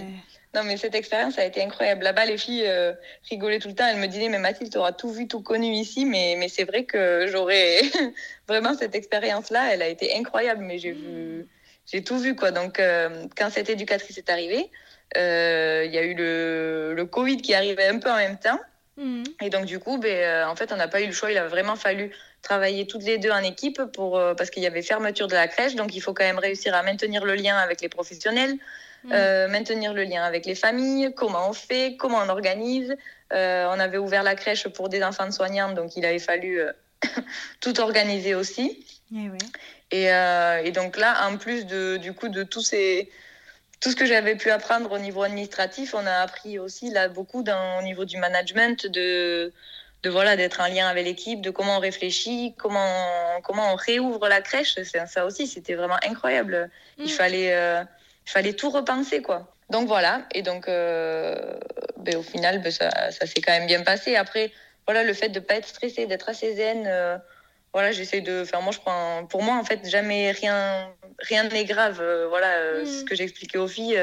[0.53, 2.03] Non, mais cette expérience a été incroyable.
[2.03, 2.93] Là-bas, les filles euh,
[3.29, 3.87] rigolaient tout le temps.
[3.87, 6.05] Elles me disaient, mais Mathilde, tu auras tout vu, tout connu ici.
[6.05, 7.81] Mais, mais c'est vrai que j'aurais
[8.47, 9.73] vraiment cette expérience-là.
[9.73, 10.63] Elle a été incroyable.
[10.63, 11.47] Mais j'ai vu,
[11.91, 12.51] j'ai tout vu quoi.
[12.51, 12.81] Donc
[13.37, 14.69] quand cette éducatrice est arrivée,
[15.15, 18.59] il y a eu le, le Covid qui arrivait un peu en même temps.
[18.97, 19.23] Mhm.
[19.41, 21.31] Et donc, du coup, ben, en fait, on n'a pas eu le choix.
[21.31, 22.11] Il a vraiment fallu
[22.41, 25.75] travailler toutes les deux en équipe pour, parce qu'il y avait fermeture de la crèche.
[25.75, 28.57] Donc, il faut quand même réussir à maintenir le lien avec les professionnels,
[29.03, 29.11] Mm.
[29.13, 32.95] Euh, maintenir le lien avec les familles, comment on fait, comment on organise.
[33.33, 36.59] Euh, on avait ouvert la crèche pour des enfants de soignantes, donc il avait fallu
[36.59, 36.71] euh,
[37.61, 38.85] tout organiser aussi.
[39.13, 39.29] Eh
[39.91, 43.09] et, donc là, en plus de, du coup de tous ces,
[43.81, 47.43] tout ce que j'avais pu apprendre au niveau administratif, on a appris aussi là beaucoup
[47.43, 49.51] dans, au niveau du management de
[50.03, 54.27] de voilà d'être en lien avec l'équipe, de comment on réfléchit, comment comment on réouvre
[54.27, 54.75] la crèche.
[54.83, 56.69] Ça aussi, c'était vraiment incroyable.
[56.97, 57.09] Il mm.
[57.09, 57.83] fallait
[58.25, 59.53] il fallait tout repenser, quoi.
[59.69, 61.53] Donc voilà, et donc euh,
[61.97, 64.15] ben, au final, ben, ça, ça s'est quand même bien passé.
[64.15, 64.51] Après,
[64.85, 67.17] voilà, le fait de pas être stressé, d'être assez zen, euh,
[67.73, 68.61] voilà, j'essaie de faire.
[68.61, 69.25] Moi, je prends.
[69.27, 70.89] Pour moi, en fait, jamais rien,
[71.19, 71.99] rien n'est grave.
[72.01, 72.85] Euh, voilà, mm.
[72.85, 73.99] ce que j'expliquais aux filles.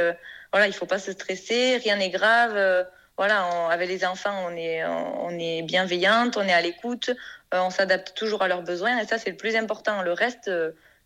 [0.53, 2.87] voilà, il faut pas se stresser, rien n'est grave.
[3.19, 7.11] Voilà, avec les enfants, on est, on est bienveillante, on est à l'écoute,
[7.53, 10.01] on s'adapte toujours à leurs besoins, et ça, c'est le plus important.
[10.03, 10.51] Le reste,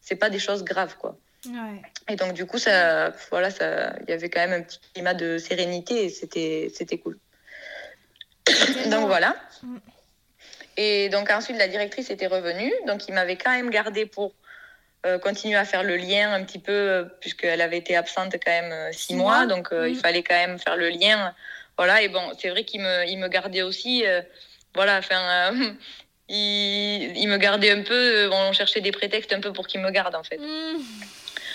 [0.00, 1.16] c'est pas des choses graves, quoi.
[2.08, 5.14] Et donc, du coup, ça, voilà, ça, il y avait quand même un petit climat
[5.14, 7.18] de sérénité et c'était, c'était cool.
[8.90, 9.34] donc, voilà.
[9.62, 9.76] Mm.
[10.76, 12.72] Et donc, ensuite, la directrice était revenue.
[12.86, 14.34] Donc, il m'avait quand même gardé pour
[15.04, 18.50] euh, continuer à faire le lien un petit peu, euh, puisqu'elle avait été absente quand
[18.50, 19.46] même euh, six, mois.
[19.46, 19.96] Donc, il mm.
[19.96, 21.34] fallait quand même faire le lien.
[21.82, 22.02] Voilà.
[22.02, 24.04] Et bon, c'est vrai qu'il me, il me gardait aussi.
[24.74, 25.52] voilà, enfin.
[26.28, 29.90] il, il, me gardait un peu, on cherchait des prétextes un peu pour qu'il me
[29.90, 30.38] garde en fait.
[30.38, 30.80] Mm.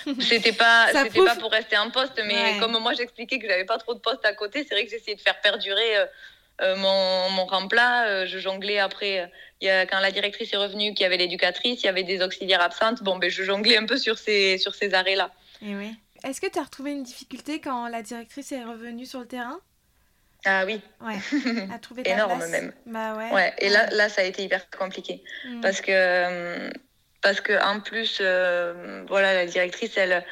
[0.21, 3.77] C'était pas, c'était pas pour rester en poste, mais comme moi j'expliquais que j'avais pas
[3.77, 6.05] trop de postes à côté, c'est vrai que j'essayais de faire perdurer euh,
[6.61, 8.07] euh, mon, mon remplat.
[8.07, 9.29] Euh, je jonglais après.
[9.61, 12.21] Y a, quand la directrice est revenue, qu'il y avait l'éducatrice, il y avait des
[12.21, 13.03] auxiliaires absentes.
[13.03, 15.31] Bon, ben je jonglais un peu sur ces, sur ces arrêts-là.
[15.61, 15.91] Oui.
[16.23, 19.59] Est-ce que tu as retrouvé une difficulté quand la directrice est revenue sur le terrain?
[20.47, 20.81] Ah oui.
[21.01, 21.17] Ouais.
[21.73, 22.71] À trouver ta Énorme même.
[22.85, 23.31] Bah ouais.
[23.31, 23.53] ouais.
[23.59, 25.23] Et là, là, ça a été hyper compliqué.
[25.45, 25.61] Mm.
[25.61, 26.69] Parce que
[27.21, 30.23] parce que en plus, euh, voilà, la directrice, elle,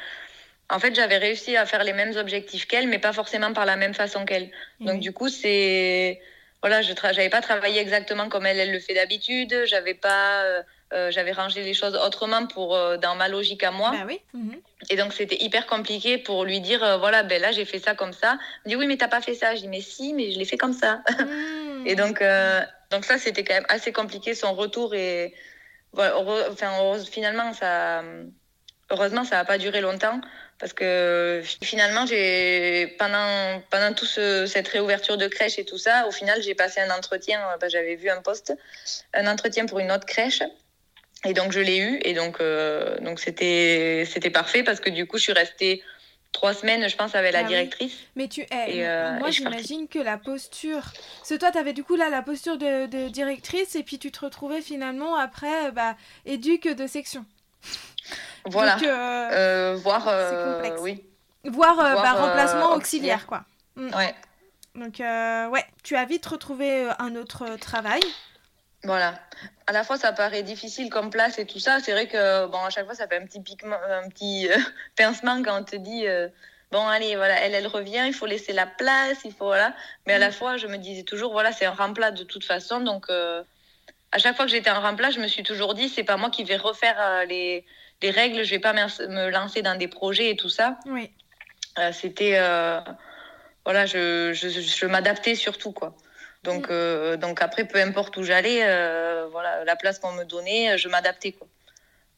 [0.70, 3.76] en fait, j'avais réussi à faire les mêmes objectifs qu'elle, mais pas forcément par la
[3.76, 4.50] même façon qu'elle.
[4.80, 6.20] Donc du coup, c'est
[6.62, 9.54] voilà, je n'avais pas travaillé exactement comme elle, elle le fait d'habitude.
[9.66, 10.44] J'avais pas,
[10.92, 13.90] euh, euh, j'avais rangé les choses autrement pour dans ma logique à moi.
[13.90, 14.20] Bah oui.
[14.34, 14.60] Mhm.
[14.90, 18.12] Et donc c'était hyper compliqué pour lui dire voilà, ben là j'ai fait ça comme
[18.12, 18.38] ça.
[18.64, 19.54] Me dit oui, mais t'as pas fait ça.
[19.54, 21.02] Je dis mais si, mais je l'ai fait comme ça.
[21.18, 21.86] Mhm.
[21.86, 22.22] et donc
[22.90, 25.34] donc ça c'était quand même assez compliqué son retour et
[25.98, 28.02] enfin, finalement, ça,
[28.90, 30.20] heureusement, ça n'a pas duré longtemps
[30.58, 36.10] parce que finalement, j'ai pendant pendant toute cette réouverture de crèche et tout ça, au
[36.10, 37.40] final, j'ai passé un entretien.
[37.60, 38.54] Bah, j'avais vu un poste,
[39.14, 40.42] un entretien pour une autre crèche.
[41.26, 45.06] Et donc je l'ai eu et donc euh, donc c'était c'était parfait parce que du
[45.06, 45.82] coup je suis restée
[46.36, 47.94] trois semaines, je pense, avec la ah directrice.
[48.14, 50.82] Mais tu, eh, euh, moi, j'imagine que la posture.
[50.82, 54.12] Parce que toi, tu avais du coup là la posture de, directrice et puis tu
[54.12, 55.96] te retrouvais finalement après, bah,
[56.26, 57.24] éduque de section.
[58.44, 58.76] Voilà.
[58.82, 60.08] Euh, euh, voir.
[60.80, 61.02] oui.
[61.44, 63.44] Voir, par remplacement auxiliaire, quoi.
[63.76, 63.94] Mm.
[63.94, 64.14] Ouais.
[64.74, 68.00] Donc, ouais, tu as vite retrouvé un autre travail.
[68.84, 69.18] Voilà.
[69.66, 71.80] À la fois, ça paraît difficile comme place et tout ça.
[71.80, 74.56] C'est vrai que, bon, à chaque fois, ça fait un petit piquement, un petit euh,
[74.96, 76.28] pincement quand on te dit, euh,
[76.70, 79.74] bon, allez, voilà, elle, elle revient, il faut laisser la place, il faut, voilà.
[80.06, 80.32] Mais à la mm.
[80.32, 82.80] fois, je me disais toujours, voilà, c'est un remplat de toute façon.
[82.80, 83.42] Donc, euh,
[84.12, 86.30] à chaque fois que j'étais en remplat, je me suis toujours dit, c'est pas moi
[86.30, 87.64] qui vais refaire les,
[88.02, 90.78] les, règles, je vais pas me lancer dans des projets et tout ça.
[90.86, 91.10] Oui.
[91.92, 92.38] C'était,
[93.64, 95.94] voilà, je, je, je m'adaptais surtout, quoi.
[96.46, 96.72] Donc, mm.
[96.72, 100.88] euh, donc après, peu importe où j'allais, euh, voilà, la place qu'on me donnait, je
[100.88, 101.32] m'adaptais.
[101.32, 101.48] Quoi.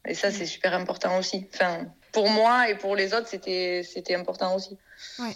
[0.06, 0.54] Et ça, c'est mm.
[0.56, 1.48] super important aussi.
[1.54, 4.76] Enfin, pour moi et pour les autres, c'était, c'était important aussi.
[5.18, 5.34] Ouais.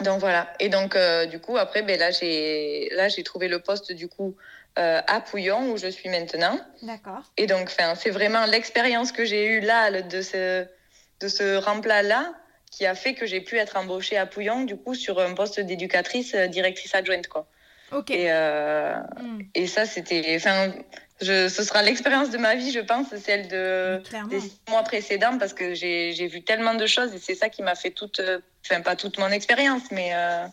[0.00, 0.52] Donc voilà.
[0.60, 4.08] Et donc, euh, du coup, après, ben, là, j'ai, là, j'ai trouvé le poste, du
[4.08, 4.36] coup,
[4.76, 6.58] à Pouillon, où je suis maintenant.
[6.80, 7.24] D'accord.
[7.36, 10.64] Et donc, c'est vraiment l'expérience que j'ai eue là, de ce,
[11.20, 12.32] de ce remplat-là,
[12.70, 15.60] qui a fait que j'ai pu être embauchée à Pouillon, du coup, sur un poste
[15.60, 17.46] d'éducatrice, directrice adjointe, quoi.
[18.08, 19.40] Et, euh, hmm.
[19.54, 20.34] et ça, c'était.
[20.36, 20.72] Enfin,
[21.20, 25.38] je, ce sera l'expérience de ma vie, je pense, celle de, des six mois précédents,
[25.38, 28.20] parce que j'ai vu tellement de choses et c'est ça qui m'a fait toute.
[28.64, 30.10] Enfin, pas toute mon expérience, mais.
[30.14, 30.46] Euh,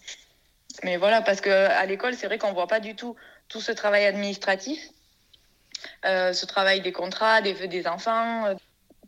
[0.83, 3.15] mais voilà, parce qu'à l'école, c'est vrai qu'on ne voit pas du tout
[3.49, 4.79] tout ce travail administratif,
[6.05, 8.45] euh, ce travail des contrats, des, des enfants,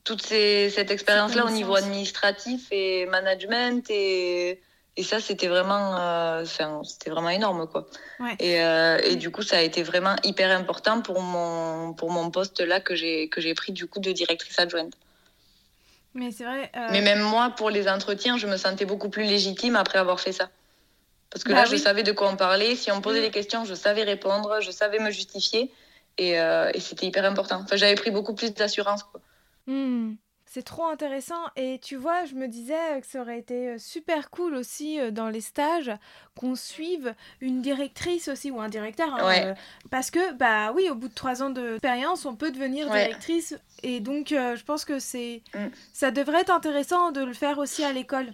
[0.03, 4.59] toute ces, cette expérience-là au niveau administratif et management et
[4.98, 6.46] et ça, c'était vraiment, euh,
[6.84, 7.88] c'était vraiment énorme, quoi.
[8.39, 12.30] Et, euh, et, du coup, ça a été vraiment hyper important pour mon, pour mon
[12.30, 14.94] poste là que j'ai, que j'ai pris du coup de directrice adjointe.
[16.14, 16.70] Mais c'est vrai.
[16.76, 20.20] euh, Mais même moi, pour les entretiens, je me sentais beaucoup plus légitime après avoir
[20.20, 20.50] fait ça.
[21.30, 22.76] Parce que Bah là, je savais de quoi on parlait.
[22.76, 23.24] Si on me posait Mm.
[23.24, 25.72] des questions, je savais répondre, je savais me justifier.
[26.18, 27.62] Et, et c'était hyper important.
[27.64, 29.04] Enfin, j'avais pris beaucoup plus d'assurance.
[29.04, 29.22] quoi.
[30.54, 34.30] C'est trop intéressant et tu vois, je me disais que ça aurait été euh, super
[34.30, 35.91] cool aussi euh, dans les stages
[36.38, 39.14] qu'on suive une directrice aussi ou un directeur.
[39.14, 39.45] hein, Ouais.
[39.45, 39.54] euh,
[39.91, 43.04] parce que, bah oui, au bout de trois ans d'expérience, on peut devenir Ouais.
[43.04, 45.68] directrice et donc euh, je pense que c'est Mm.
[45.93, 48.34] ça devrait être intéressant de le faire aussi à l'école.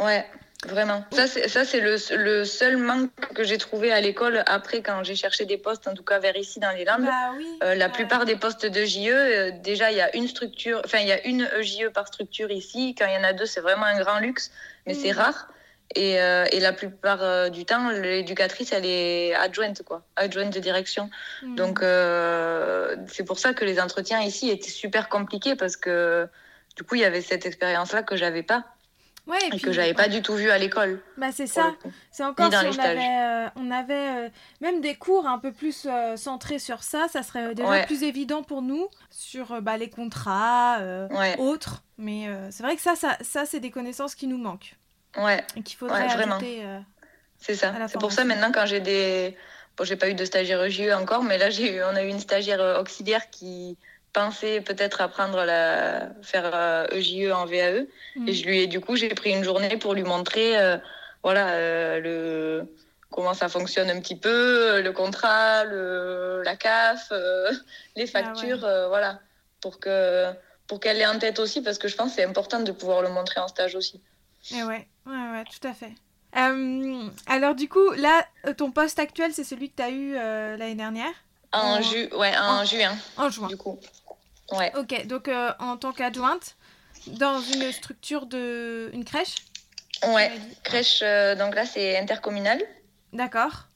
[0.00, 0.24] Ouais,
[0.66, 1.04] vraiment.
[1.12, 5.44] Ça, c'est, le, le seul manque que j'ai trouvé à l'école après, quand j'ai cherché
[5.44, 7.04] des postes, en tout cas vers ici dans les Landes.
[7.04, 7.46] Bah oui.
[7.62, 7.92] Euh, la ouais.
[7.92, 11.12] plupart des postes de JE, euh, déjà, il y a une structure, enfin, il y
[11.12, 12.94] a une EJE par structure ici.
[12.98, 14.50] Quand il y en a deux, c'est vraiment un grand luxe,
[14.86, 15.18] mais c'est Mm.
[15.18, 15.48] rare.
[15.96, 21.10] Et, euh, et la plupart du temps, l'éducatrice, elle est adjointe, quoi, adjointe de direction.
[21.42, 21.56] Hmm.
[21.56, 21.80] Donc,
[23.08, 26.28] c'est pour ça que les entretiens ici étaient super compliqués parce que,
[26.76, 28.66] du coup, il y avait cette expérience-là que j'avais pas
[29.26, 31.02] ouais, et et puis, que j'avais pas du tout vu à l'école.
[31.16, 31.74] Bah c'est ça.
[32.10, 33.94] C'est encore si les on avait, euh, on avait
[34.26, 34.28] euh,
[34.60, 37.86] même des cours un peu plus euh, centrés sur ça, ça serait déjà Ouais.
[37.86, 41.82] plus évident pour nous sur euh, bah, les contrats euh, Ouais, autres.
[41.98, 44.76] Mais euh, c'est vrai que ça, ça, ça c'est des connaissances qui nous manquent
[45.18, 45.44] ouais.
[45.56, 46.62] et qu'il faudrait ajouter.
[46.64, 46.78] euh,
[47.38, 47.74] C'est ça.
[47.88, 49.36] C'est pour ça maintenant quand j'ai des
[49.76, 52.08] bon j'ai pas eu de stagiaire EJE encore mais là j'ai eu on a eu
[52.08, 53.76] une stagiaire euh, auxiliaire qui
[54.12, 57.86] pensait peut-être apprendre la faire euh, EJE en VAE
[58.16, 58.28] mm.
[58.28, 60.76] et je lui ai du coup j'ai pris une journée pour lui montrer euh,
[61.22, 62.74] voilà euh, le
[63.10, 67.12] comment ça fonctionne un petit peu le contrat le la CAF
[67.96, 69.20] les factures euh, voilà
[69.60, 70.26] pour que
[70.66, 73.02] pour qu'elle l'ait en tête aussi parce que je pense que c'est important de pouvoir
[73.02, 74.00] le montrer en stage aussi.
[74.52, 75.92] Et ouais, ouais, ouais, tout à fait.
[77.26, 78.24] Alors du coup, là,
[78.56, 81.12] ton poste actuel, c'est celui que tu as eu l'année dernière?
[81.52, 83.48] En En- ju ouais en en- juin En juin.
[83.48, 83.78] du coup.
[84.52, 84.72] Ouais.
[84.76, 86.56] Ok, donc euh, en tant qu'adjointe,
[87.06, 88.90] dans une structure de...
[88.92, 89.36] une crèche
[90.06, 90.32] Ouais,
[90.64, 92.60] crèche, euh, donc là c'est intercommunal.
[93.12, 93.66] D'accord.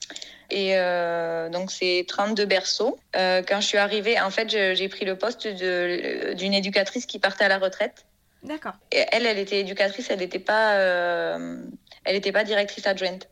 [0.51, 2.99] Et euh, donc c'est 32 berceaux.
[3.13, 7.49] Quand je suis arrivée, en fait, j'ai pris le poste d'une éducatrice qui partait à
[7.49, 8.05] la retraite.
[8.43, 8.75] D'accord.
[8.93, 13.29] Et elle, elle était éducatrice, elle n'était pas, elle était pas directrice adjointe.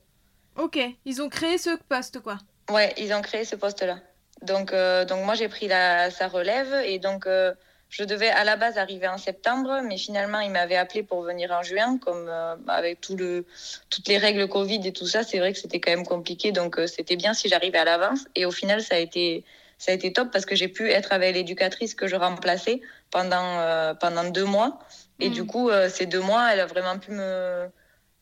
[0.56, 2.38] Ok, ils ont créé ce poste, quoi.
[2.70, 3.98] Ouais, ils ont créé ce poste-là.
[4.42, 7.52] Donc, euh, donc moi j'ai pris la, sa relève et donc euh,
[7.90, 11.50] je devais à la base arriver en septembre, mais finalement ils m'avaient appelé pour venir
[11.52, 13.44] en juin, comme euh, avec tout le,
[13.90, 16.80] toutes les règles Covid et tout ça, c'est vrai que c'était quand même compliqué, donc
[16.86, 18.20] c'était bien si j'arrivais à l'avance.
[18.34, 19.44] Et au final ça a été,
[19.78, 22.80] ça a été top parce que j'ai pu être avec l'éducatrice que je remplaçais
[23.10, 24.78] pendant, pendant deux mois.
[25.20, 25.32] Et Mm.
[25.32, 27.68] du coup, ces deux mois, elle a vraiment pu me,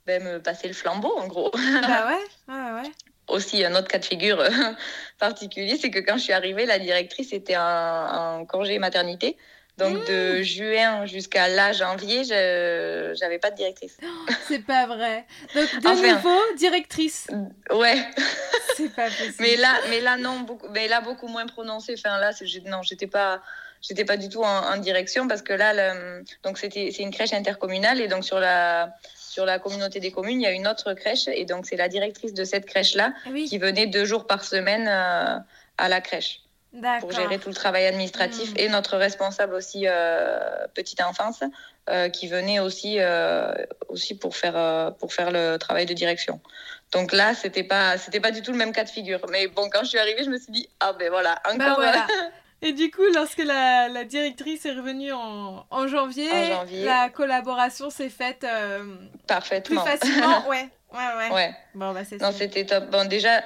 [0.07, 1.51] ben, me passer le flambeau en gros.
[1.53, 2.91] bah ouais, ouais, ouais.
[3.31, 4.49] Aussi un autre cas de figure euh,
[5.19, 9.37] particulier, c'est que quand je suis arrivée, la directrice était en, en congé maternité.
[9.79, 10.05] Donc Mmh.
[10.13, 13.97] de juin jusqu'à là, janvier, je j'avais pas de directrice.
[14.47, 15.25] C'est pas vrai.
[15.55, 16.15] Donc, de Enfin.
[16.17, 17.29] nouveau, directrice.
[17.71, 17.97] Ouais,
[18.77, 19.35] C'est pas possible.
[19.41, 21.95] mais là, mais là non, beaucoup, mais là beaucoup moins prononcé.
[21.97, 22.33] Enfin là,
[22.67, 23.41] non, j'étais pas,
[23.83, 27.11] j'étais pas du tout en, en direction parce que là, le- donc c'était, c'est une
[27.13, 30.67] crèche intercommunale et donc sur la sur la communauté des communes, il y a une
[30.67, 34.05] autre crèche et donc c'est la directrice de cette crèche là Oui, qui venait deux
[34.05, 35.39] jours par semaine euh,
[35.79, 36.41] à la crèche.
[37.01, 38.59] pour gérer tout le travail administratif Mm.
[38.59, 40.39] et notre responsable aussi euh,
[40.75, 41.43] petite enfance
[41.89, 43.53] euh, qui venait aussi euh,
[43.89, 46.41] aussi pour faire pour faire le travail de direction.
[46.93, 49.21] Donc là, c'était pas c'était pas du tout le même cas de figure.
[49.31, 51.77] Mais bon, quand je suis arrivée, je me suis dit ah ben voilà Bah encore
[51.77, 52.07] voilà.
[52.63, 56.85] Et du coup, lorsque la, la directrice est revenue en, en janvier, En janvier.
[56.85, 58.85] la collaboration s'est faite euh,
[59.65, 60.47] plus facilement.
[60.49, 61.31] ouais, ouais, ouais.
[61.33, 61.55] ouais.
[61.75, 62.91] Bon, bah c'est Non, c'était top.
[62.91, 63.43] Bon, déjà,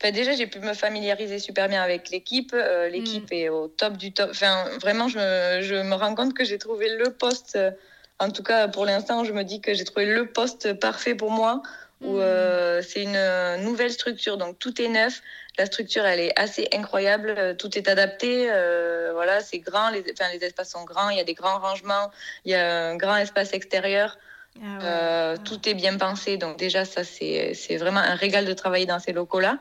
[0.00, 2.52] déjà j'ai pu me familiariser super bien avec l'équipe.
[2.54, 3.34] Euh, l'équipe Mm.
[3.34, 4.30] est au top du top.
[4.30, 7.56] Enfin, vraiment, je me, je me rends compte que j'ai trouvé le poste.
[7.56, 7.72] euh,
[8.20, 11.32] En tout cas, pour l'instant, je me dis que j'ai trouvé le poste parfait pour
[11.32, 11.62] moi.
[12.02, 15.22] Où euh, c'est une euh, nouvelle structure, donc tout est neuf.
[15.58, 17.34] La structure, elle est assez incroyable.
[17.36, 18.50] euh, Tout est adapté.
[18.50, 19.90] euh, voilà, c'est grand.
[19.90, 21.10] Les, enfin, les espaces sont grands.
[21.10, 22.10] Il y a des grands rangements.
[22.44, 24.18] Il y a un grand espace extérieur.
[24.56, 24.78] Ah ouais.
[24.82, 28.98] Euh, tout est bien pensé, donc déjà ça c'est vraiment un régal de travailler dans
[28.98, 29.56] ces locaux-là.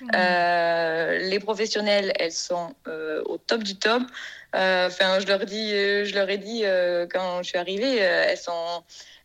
[0.00, 0.08] Mm.
[0.16, 2.74] Euh, les professionnels, elles sont
[3.26, 4.02] au top du top.
[4.52, 6.64] Enfin, je leur dis, je leur ai dit
[7.12, 8.82] quand je suis arrivée, elles sont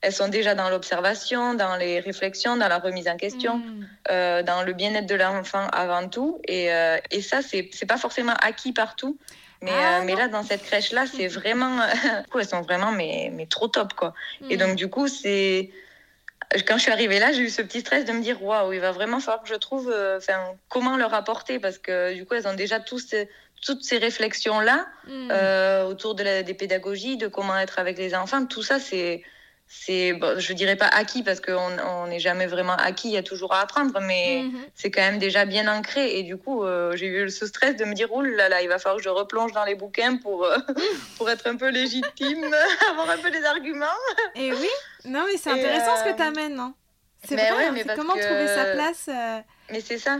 [0.07, 3.85] elles sont déjà dans l'observation, dans les réflexions, dans la remise en question, Mm.
[4.11, 6.39] euh, dans le bien-être de l'enfant avant tout.
[6.47, 9.17] Et, euh, et ça, c'est pas forcément acquis partout.
[9.61, 11.77] Mais, Ah, euh, mais là, dans cette crèche-là, c'est vraiment.
[12.23, 14.13] du coup, elles sont vraiment mais, mais trop top, quoi.
[14.49, 14.59] Et Mm.
[14.59, 15.71] donc, du coup, c'est.
[16.65, 18.79] Quand je suis arrivée là, j'ai eu ce petit stress de me dire waouh, il
[18.79, 20.39] va vraiment falloir que je trouve euh, enfin,
[20.69, 23.13] comment leur apporter parce que du coup, elles ont déjà tous,
[23.65, 25.29] toutes ces réflexions-là Mm.
[25.31, 29.23] euh, autour de la, des pédagogies, de comment être avec les enfants, tout ça, c'est,
[29.69, 33.17] c'est bon, je dirais pas acquis parce qu'on on n'est jamais vraiment acquis, il y
[33.17, 34.61] a toujours à apprendre, mais Mhm.
[34.75, 36.17] c'est quand même déjà bien ancré.
[36.17, 38.69] Et du coup, euh, j'ai eu ce stress de me dire, ouh là là, il
[38.69, 40.57] va falloir que je replonge dans les bouquins pour, euh,
[41.17, 42.45] pour être un peu légitime,
[42.91, 43.85] avoir un peu des arguments.
[44.35, 44.69] Et oui,
[45.05, 46.59] non mais c'est intéressant ce euh, que tu amènes.
[46.59, 46.73] Hein.
[47.27, 49.05] C'est mais vrai, ouais, hein, mais comment que- trouver sa place.
[49.09, 49.39] euh,
[49.71, 50.19] Mais c'est ça.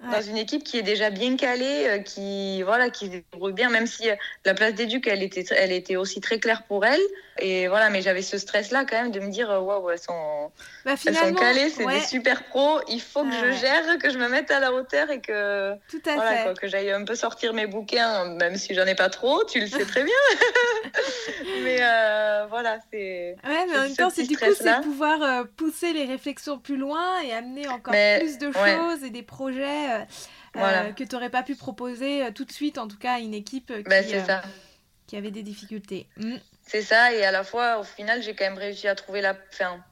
[0.00, 0.10] Ouais.
[0.10, 3.70] dans une équipe qui est déjà bien calée, euh, qui voilà, qui se débrouille bien,
[3.70, 7.00] même si euh, la place d'éduc, elle était, elle était aussi très claire pour elle.
[7.40, 10.50] Et voilà, mais j'avais ce stress-là quand même de me dire, euh, waouh, elles sont,
[10.84, 12.80] Bah, elles sont calées, c'est ouais, des super pros.
[12.88, 16.02] Il faut que je gère, que je me mette à la hauteur et que tout
[16.06, 16.42] à voilà, fait.
[16.44, 19.44] quoi, que j'aille un peu sortir mes bouquins, même si j'en ai pas trop.
[19.44, 20.14] Tu le sais très bien.
[21.62, 23.36] mais euh, voilà, c'est.
[23.46, 27.20] Ouais, mais en même temps, c'est du coup, c'est pouvoir pousser les réflexions plus loin
[27.20, 30.04] et amener encore Mais, plus de choses et des projets euh,
[30.54, 30.84] Voilà.
[30.84, 33.18] euh, que tu n'aurais pas pu proposer euh, tout de suite, en tout cas, à
[33.18, 34.42] une équipe euh, qui, Ben, c'est ça.
[35.06, 36.06] qui avait des difficultés.
[36.16, 36.36] Mm.
[36.66, 39.34] C'est ça, et à la fois, au final, j'ai quand même réussi à trouver la.
[39.52, 39.82] Enfin,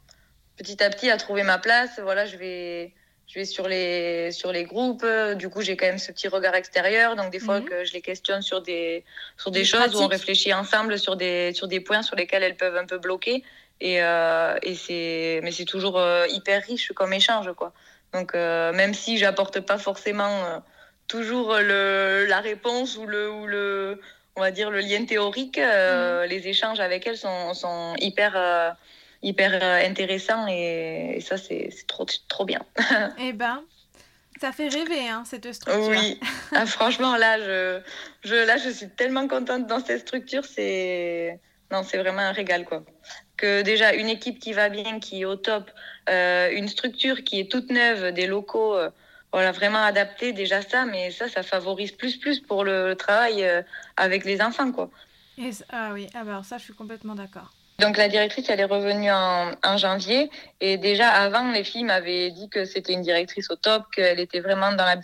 [0.56, 1.98] petit à petit, à trouver ma place.
[2.02, 2.92] Voilà, je vais,
[3.26, 5.06] je vais sur les, sur les groupes.
[5.36, 7.16] Du coup, j'ai quand même ce petit regard extérieur.
[7.16, 7.64] Donc, des fois, Mhm.
[7.68, 9.04] que je les questionne sur des,
[9.38, 10.12] sur des, Des choses où on pratiques.
[10.12, 13.42] réfléchit ensemble sur des, sur des points sur lesquels elles peuvent un peu bloquer.
[13.80, 17.72] Et, euh, et c'est, mais c'est toujours hyper riche comme échange, quoi.
[18.16, 20.58] Donc, euh, même si j'apporte pas forcément euh,
[21.06, 24.00] toujours le, la réponse ou le, ou le,
[24.36, 28.70] on va dire le lien théorique, euh, les échanges avec elles sont, sont hyper, euh,
[29.22, 32.62] hyper euh, intéressants et, ça, c'est c'est trop, trop bien.
[33.20, 33.62] Eh ben,
[34.40, 35.88] ça fait rêver, hein, cette structure.
[35.88, 36.18] Oui,
[36.52, 37.80] Ah, franchement, là je,
[38.24, 40.44] je, là, je suis tellement contente dans cette structure.
[40.46, 41.38] C'est
[41.70, 42.82] non, c'est vraiment un régal, quoi.
[43.36, 45.70] Que déjà, une équipe qui va bien, qui est au top,
[46.08, 48.90] euh, une structure qui est toute neuve, des locaux euh,
[49.32, 53.60] voilà, vraiment adaptés, déjà ça, mais ça, ça favorise plus, plus pour le, travail euh,
[53.96, 54.90] avec les enfants, quoi.
[55.36, 57.52] Et ah oui, ah bah alors ça, je suis complètement d'accord.
[57.78, 60.30] Donc la directrice, elle est revenue en, en janvier.
[60.62, 64.40] Et déjà avant, les filles m'avaient dit que c'était une directrice au top, qu'elle était
[64.40, 64.96] vraiment dans la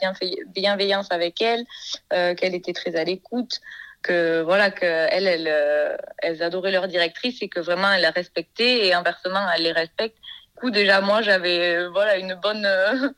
[0.47, 1.66] bienveillance avec elle,
[2.14, 3.61] euh, qu'elle était très à l'écoute,
[4.03, 8.11] que voilà, que elles, elles, euh, elles adoraient leur directrice et que vraiment elles la
[8.11, 10.18] respectaient et inversement, elles les respectent.
[10.55, 13.09] Du coup, déjà moi, j'avais euh, voilà une bonne, euh,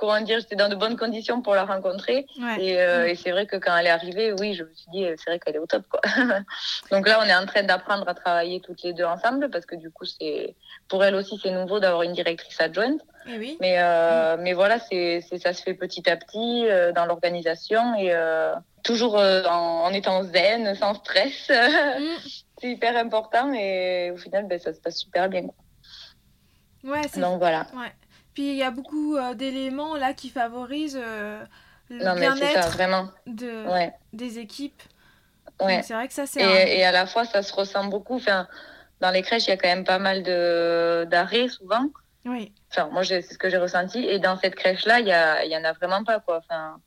[0.00, 2.26] comment dire, j'étais dans de bonnes conditions pour la rencontrer.
[2.40, 2.56] Ouais.
[2.64, 3.08] Et, euh, Mm.
[3.10, 5.30] et c'est vrai que quand elle est arrivée, oui, je me suis dit, euh, c'est
[5.30, 6.00] vrai qu'elle est au top, quoi.
[6.90, 9.76] Donc là, on est en train d'apprendre à travailler toutes les deux ensemble parce que
[9.76, 10.56] du coup, c'est
[10.88, 13.00] pour elle aussi, c'est nouveau d'avoir une directrice adjointe.
[13.26, 13.58] Et oui.
[13.60, 18.10] Mais, euh, mais voilà, c'est, ça se fait petit à petit euh, dans l'organisation et
[18.82, 21.50] toujours en, en étant zen, sans stress.
[21.50, 22.02] Mm.
[22.60, 25.42] c'est hyper important et au final, ben, ça se passe super bien.
[25.42, 25.54] quoi.
[26.92, 27.66] Ouais, Donc voilà.
[27.74, 27.92] Ouais.
[28.40, 31.44] Puis il y a beaucoup euh, d'éléments là qui favorisent euh,
[31.90, 32.74] le bien-être
[33.26, 33.92] de, Ouais.
[34.14, 34.82] des équipes.
[35.60, 35.82] Ouais.
[35.82, 38.16] C'est vrai que ça, c'est Et, un- et à la fois, ça se ressent beaucoup.
[38.16, 38.48] Enfin,
[39.02, 41.84] dans les crèches, il y a quand même pas mal de, d'arrêts souvent.
[42.24, 42.54] Oui.
[42.70, 44.06] Enfin, moi, c'est ce que j'ai ressenti.
[44.06, 46.38] Et dans cette crèche-là, il y, a, il y en a vraiment pas, quoi.
[46.38, 46.80] Enfin,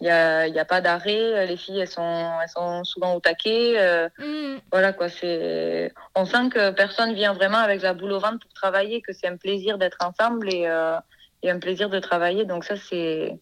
[0.00, 1.46] il n'y a, y a pas d'arrêt.
[1.46, 3.74] Les filles, elles sont, elles sont souvent au taquet.
[3.78, 4.58] euh, Mm.
[4.70, 5.08] voilà, quoi.
[5.08, 5.92] C'est...
[6.14, 9.26] On sent que personne vient vraiment avec la boule au ventre pour travailler, que c'est
[9.28, 10.96] un plaisir d'être ensemble et, euh,
[11.42, 12.44] et un plaisir de travailler.
[12.44, 13.38] Donc ça, c'est,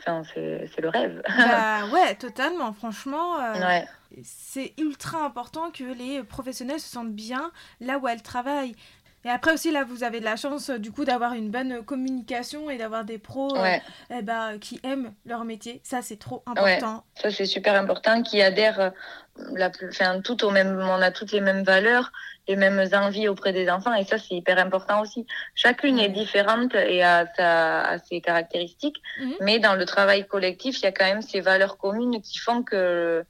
[0.00, 1.22] enfin, c'est, c'est le rêve.
[1.28, 2.72] Bah ouais, totalement.
[2.72, 3.84] Franchement, euh, ouais.
[4.22, 8.74] c'est ultra important que les professionnels se sentent bien là où elles travaillent.
[9.24, 11.84] Et après aussi, là, vous avez de la chance, euh, du coup, d'avoir une bonne
[11.84, 13.82] communication et d'avoir des pros euh, Ouais.
[14.10, 15.80] eh ben, qui aiment leur métier.
[15.84, 17.04] Ça, c'est trop important.
[17.20, 18.90] Ça, c'est super important, qui adhèrent euh,
[19.54, 22.12] la plus, enfin, tout au même, on a toutes les mêmes valeurs,
[22.48, 25.26] les mêmes envies auprès des enfants, et ça, c'est hyper important aussi.
[25.54, 29.34] Chacune est différente et a, sa, a ses caractéristiques, Mhm.
[29.40, 32.62] mais dans le travail collectif, il y a quand même ces valeurs communes qui font
[32.62, 33.22] que,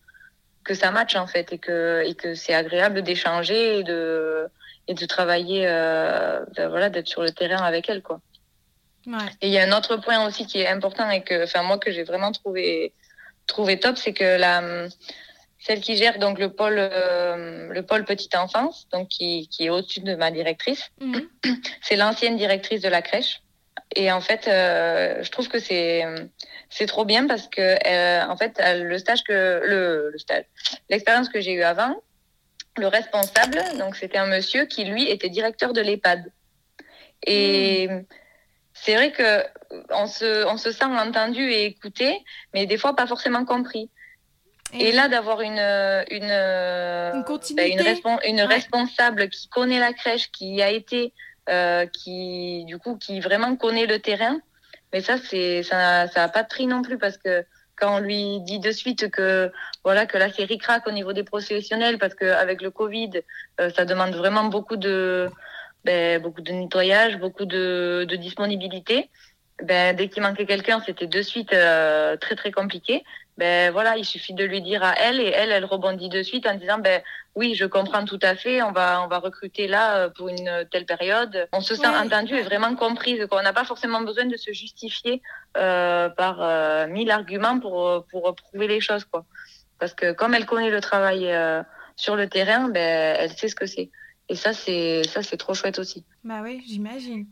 [0.63, 4.47] que ça matche, en fait, et que, et que c'est agréable d'échanger et de,
[4.91, 8.21] et de travailler, euh, ben voilà, d'être sur le terrain avec elles, quoi.
[9.07, 9.29] Ouais.
[9.41, 11.79] Et il y a un autre point aussi qui est important et que, enfin, moi,
[11.79, 12.93] que j'ai vraiment trouvé,
[13.47, 14.89] trouvé top, c'est que la,
[15.61, 19.71] celle qui gère donc le pôle, euh, le pôle petite enfance, donc qui, qui est
[19.71, 21.29] au-dessus de ma directrice, Mhm.
[21.83, 23.41] c'est l'ancienne directrice de la crèche.
[23.95, 26.05] Et en fait, euh, je trouve que c'est,
[26.69, 30.45] c'est trop bien parce que, euh, en fait, elle- le stage que, le, le stage,
[30.91, 31.95] l'expérience que j'ai eue avant,
[32.79, 36.31] le responsable, donc c'était un monsieur qui lui était directeur de l'EHPAD.
[37.27, 37.89] Et
[38.73, 39.45] c'est vrai que
[39.91, 43.91] on se, on se sent entendu et écouté, mais des fois pas forcément compris.
[44.73, 46.31] Et, là, d'avoir une, une,
[47.19, 47.73] Une continuité.
[47.73, 48.47] une, respon- une Ouais.
[48.47, 51.13] responsable qui connaît la crèche, qui a été,
[51.49, 54.41] euh, qui, du coup, qui vraiment connaît le terrain,
[54.93, 57.45] mais ça, c'est, ça, ça a pas de prix non plus parce que
[57.81, 59.51] quand on lui dit de suite que
[59.85, 63.11] voilà que la série craque au niveau des professionnels parce qu'avec le Covid,
[63.61, 65.29] euh, ça demande vraiment beaucoup de
[65.85, 69.11] ben, nettoyage, beaucoup de, de disponibilité.
[69.63, 73.05] Ben, dès qu'il manquait quelqu'un, c'était de suite euh, très très compliqué.
[73.41, 76.47] Ben voilà, il suffit de lui dire à elle et elle, elle rebondit de suite
[76.47, 77.01] en disant ben
[77.35, 80.67] oui, je comprends tout à fait, on va on va recruter là euh, pour une
[80.71, 81.49] telle période.
[81.55, 83.27] On se sent entendu et vraiment comprise.
[83.31, 85.23] On n'a pas forcément besoin de se justifier
[85.57, 89.25] euh, par euh, mille arguments pour pour prouver les choses quoi.
[89.79, 91.63] Parce que comme elle connaît le travail euh,
[91.97, 93.89] sur le terrain, ben elle sait ce que c'est.
[94.29, 96.05] Et ça c'est ça c'est trop chouette aussi.
[96.25, 97.25] Bah oui, j'imagine.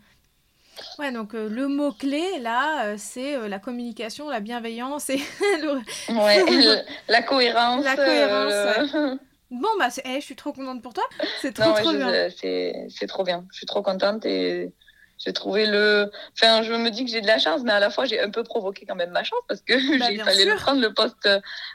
[0.99, 5.17] Ouais, donc euh, le mot-clé, là, euh, c'est euh, la communication, la bienveillance et
[5.63, 5.77] le...
[6.15, 7.85] ouais, le, la cohérence.
[7.85, 9.19] La cohérence, ouais.
[9.51, 11.05] Bon, bah, hey, eh, je suis trop contente pour toi.
[11.41, 12.89] C'est trop, non, trop je, bien.
[12.91, 13.47] C'est trop bien.
[13.51, 14.73] Je suis trop contente et
[15.19, 16.11] j'ai trouvé le.
[16.35, 18.31] Enfin, je me dis que j'ai de la chance, mais à la fois, j'ai un
[18.31, 21.29] peu provoqué quand même ma chance parce que bah, j'ai fallait prendre le poste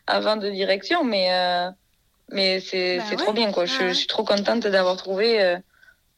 [0.06, 1.30] avant de direction, mais,
[2.30, 3.16] mais c'est bah, ouais.
[3.16, 3.66] trop bien, quoi.
[3.66, 5.58] Je, je, suis trop contente d'avoir trouvé.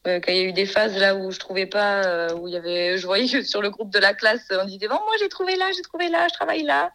[0.06, 2.48] Euh quand il y a eu des phases là où je trouvais pas, euh, où
[2.48, 4.94] il y avait, je voyais que sur le groupe de la classe, on disait bon,
[4.94, 6.92] moi j'ai trouvé là, j'ai trouvé là, je travaille là,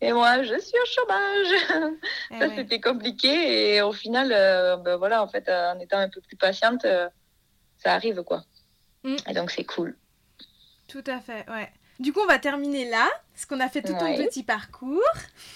[0.00, 1.94] et moi je suis au chômage.
[2.30, 2.56] Eh ça ouais.
[2.56, 6.36] c'était compliqué et au final, euh, ben voilà, en fait, en étant un peu plus
[6.36, 6.86] patiente,
[7.78, 8.44] ça arrive quoi.
[9.04, 9.16] Mm.
[9.28, 9.96] Et donc c'est cool.
[10.88, 11.70] Tout à fait, ouais.
[12.00, 14.16] Du coup, on va terminer là, parce qu'on a fait tout ouais.
[14.16, 15.00] ton petit parcours.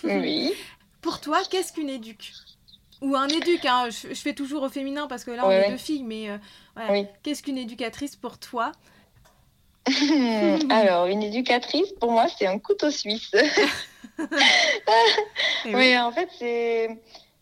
[0.05, 0.53] Oui.
[1.01, 2.33] Pour toi, qu'est-ce qu'une éduque
[3.01, 3.89] ou un éduc, hein.
[3.91, 6.31] je, je, fais toujours au féminin parce que là on ouais, est deux filles, mais
[6.31, 6.39] euh,
[6.75, 6.93] voilà.
[6.93, 7.07] oui.
[7.23, 8.73] qu'est-ce qu'une éducatrice pour toi?
[10.71, 13.31] Alors, une éducatrice, pour moi, c'est un couteau suisse.
[14.19, 14.27] oui.
[15.73, 16.29] oui, en fait,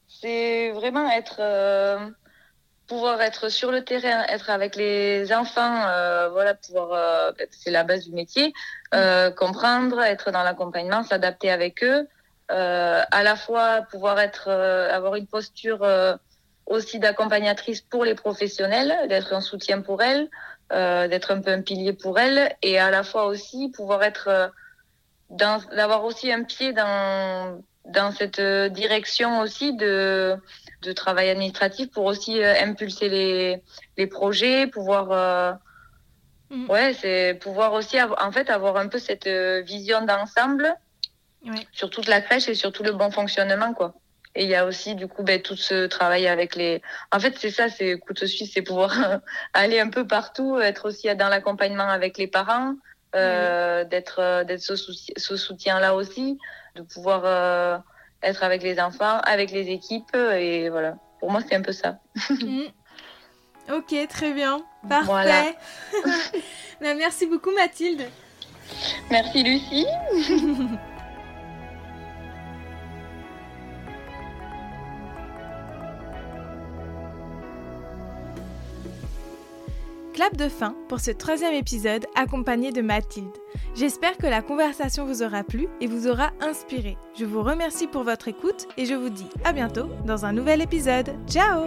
[0.08, 1.36] c'est vraiment être.
[1.40, 2.10] Euh,
[2.86, 7.32] pouvoir être sur le terrain, être avec les enfants, euh, voilà, pouvoir.
[7.50, 8.52] c'est la base du métier.
[8.92, 9.30] Mm.
[9.36, 12.06] comprendre, être dans l'accompagnement, s'adapter avec eux
[12.48, 16.14] à la fois pouvoir être, euh, avoir une posture euh,
[16.66, 20.28] aussi d'accompagnatrice pour les professionnels, d'être un soutien pour elles,
[20.72, 24.28] euh, d'être un peu un pilier pour elles, et à la fois aussi pouvoir être,
[24.28, 24.48] euh,
[25.30, 30.36] d'avoir aussi un pied dans dans cette direction aussi de
[30.82, 33.62] de travail administratif pour aussi euh, impulser les
[33.96, 35.52] les projets, pouvoir euh,
[36.50, 36.70] mmh.
[36.70, 40.76] ouais, c'est pouvoir aussi avoir, en fait avoir un peu cette vision d'ensemble
[41.46, 41.66] oui.
[41.72, 43.94] sur toute la crèche et sur tout le bon fonctionnement, quoi.
[44.34, 46.82] Et il y a aussi, du coup, ben, tout ce travail avec les.
[47.10, 49.20] En fait, c'est ça, c'est couteau suisse, c'est pouvoir
[49.54, 52.74] aller un peu partout, être aussi dans l'accompagnement avec les parents,
[53.14, 53.88] euh, oui.
[53.88, 56.38] d'être d'être ce, ce soutien-là aussi,
[56.74, 57.78] de pouvoir euh,
[58.22, 60.96] être avec les enfants, avec les équipes, et voilà.
[61.18, 61.98] Pour moi, c'est un peu ça.
[62.30, 62.64] mmh.
[63.72, 64.62] Ok, très bien.
[64.88, 65.06] Parfait.
[65.06, 65.44] Voilà.
[66.80, 68.02] ben, merci beaucoup, Mathilde.
[69.10, 69.86] Merci, Lucie.
[80.16, 83.36] Clap de fin pour ce troisième épisode accompagné de Mathilde.
[83.74, 86.96] J'espère que la conversation vous aura plu et vous aura inspiré.
[87.18, 90.62] Je vous remercie pour votre écoute et je vous dis à bientôt dans un nouvel
[90.62, 91.14] épisode.
[91.28, 91.66] Ciao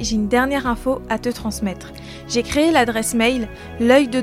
[0.00, 1.92] J'ai une dernière info à te transmettre.
[2.26, 3.48] J'ai créé l'adresse mail
[3.78, 4.20] l'œil de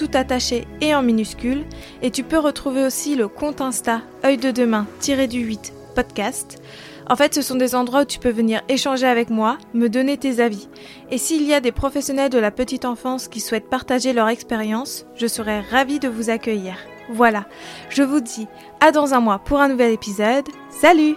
[0.00, 1.66] tout attaché et en minuscule.
[2.00, 6.62] Et tu peux retrouver aussi le compte Insta œil de demain du 8 podcast.
[7.10, 10.16] En fait, ce sont des endroits où tu peux venir échanger avec moi, me donner
[10.16, 10.68] tes avis.
[11.10, 15.04] Et s'il y a des professionnels de la petite enfance qui souhaitent partager leur expérience,
[15.16, 16.76] je serai ravie de vous accueillir.
[17.12, 17.44] Voilà,
[17.90, 18.46] je vous dis
[18.80, 20.46] à dans un mois pour un nouvel épisode.
[20.70, 21.16] Salut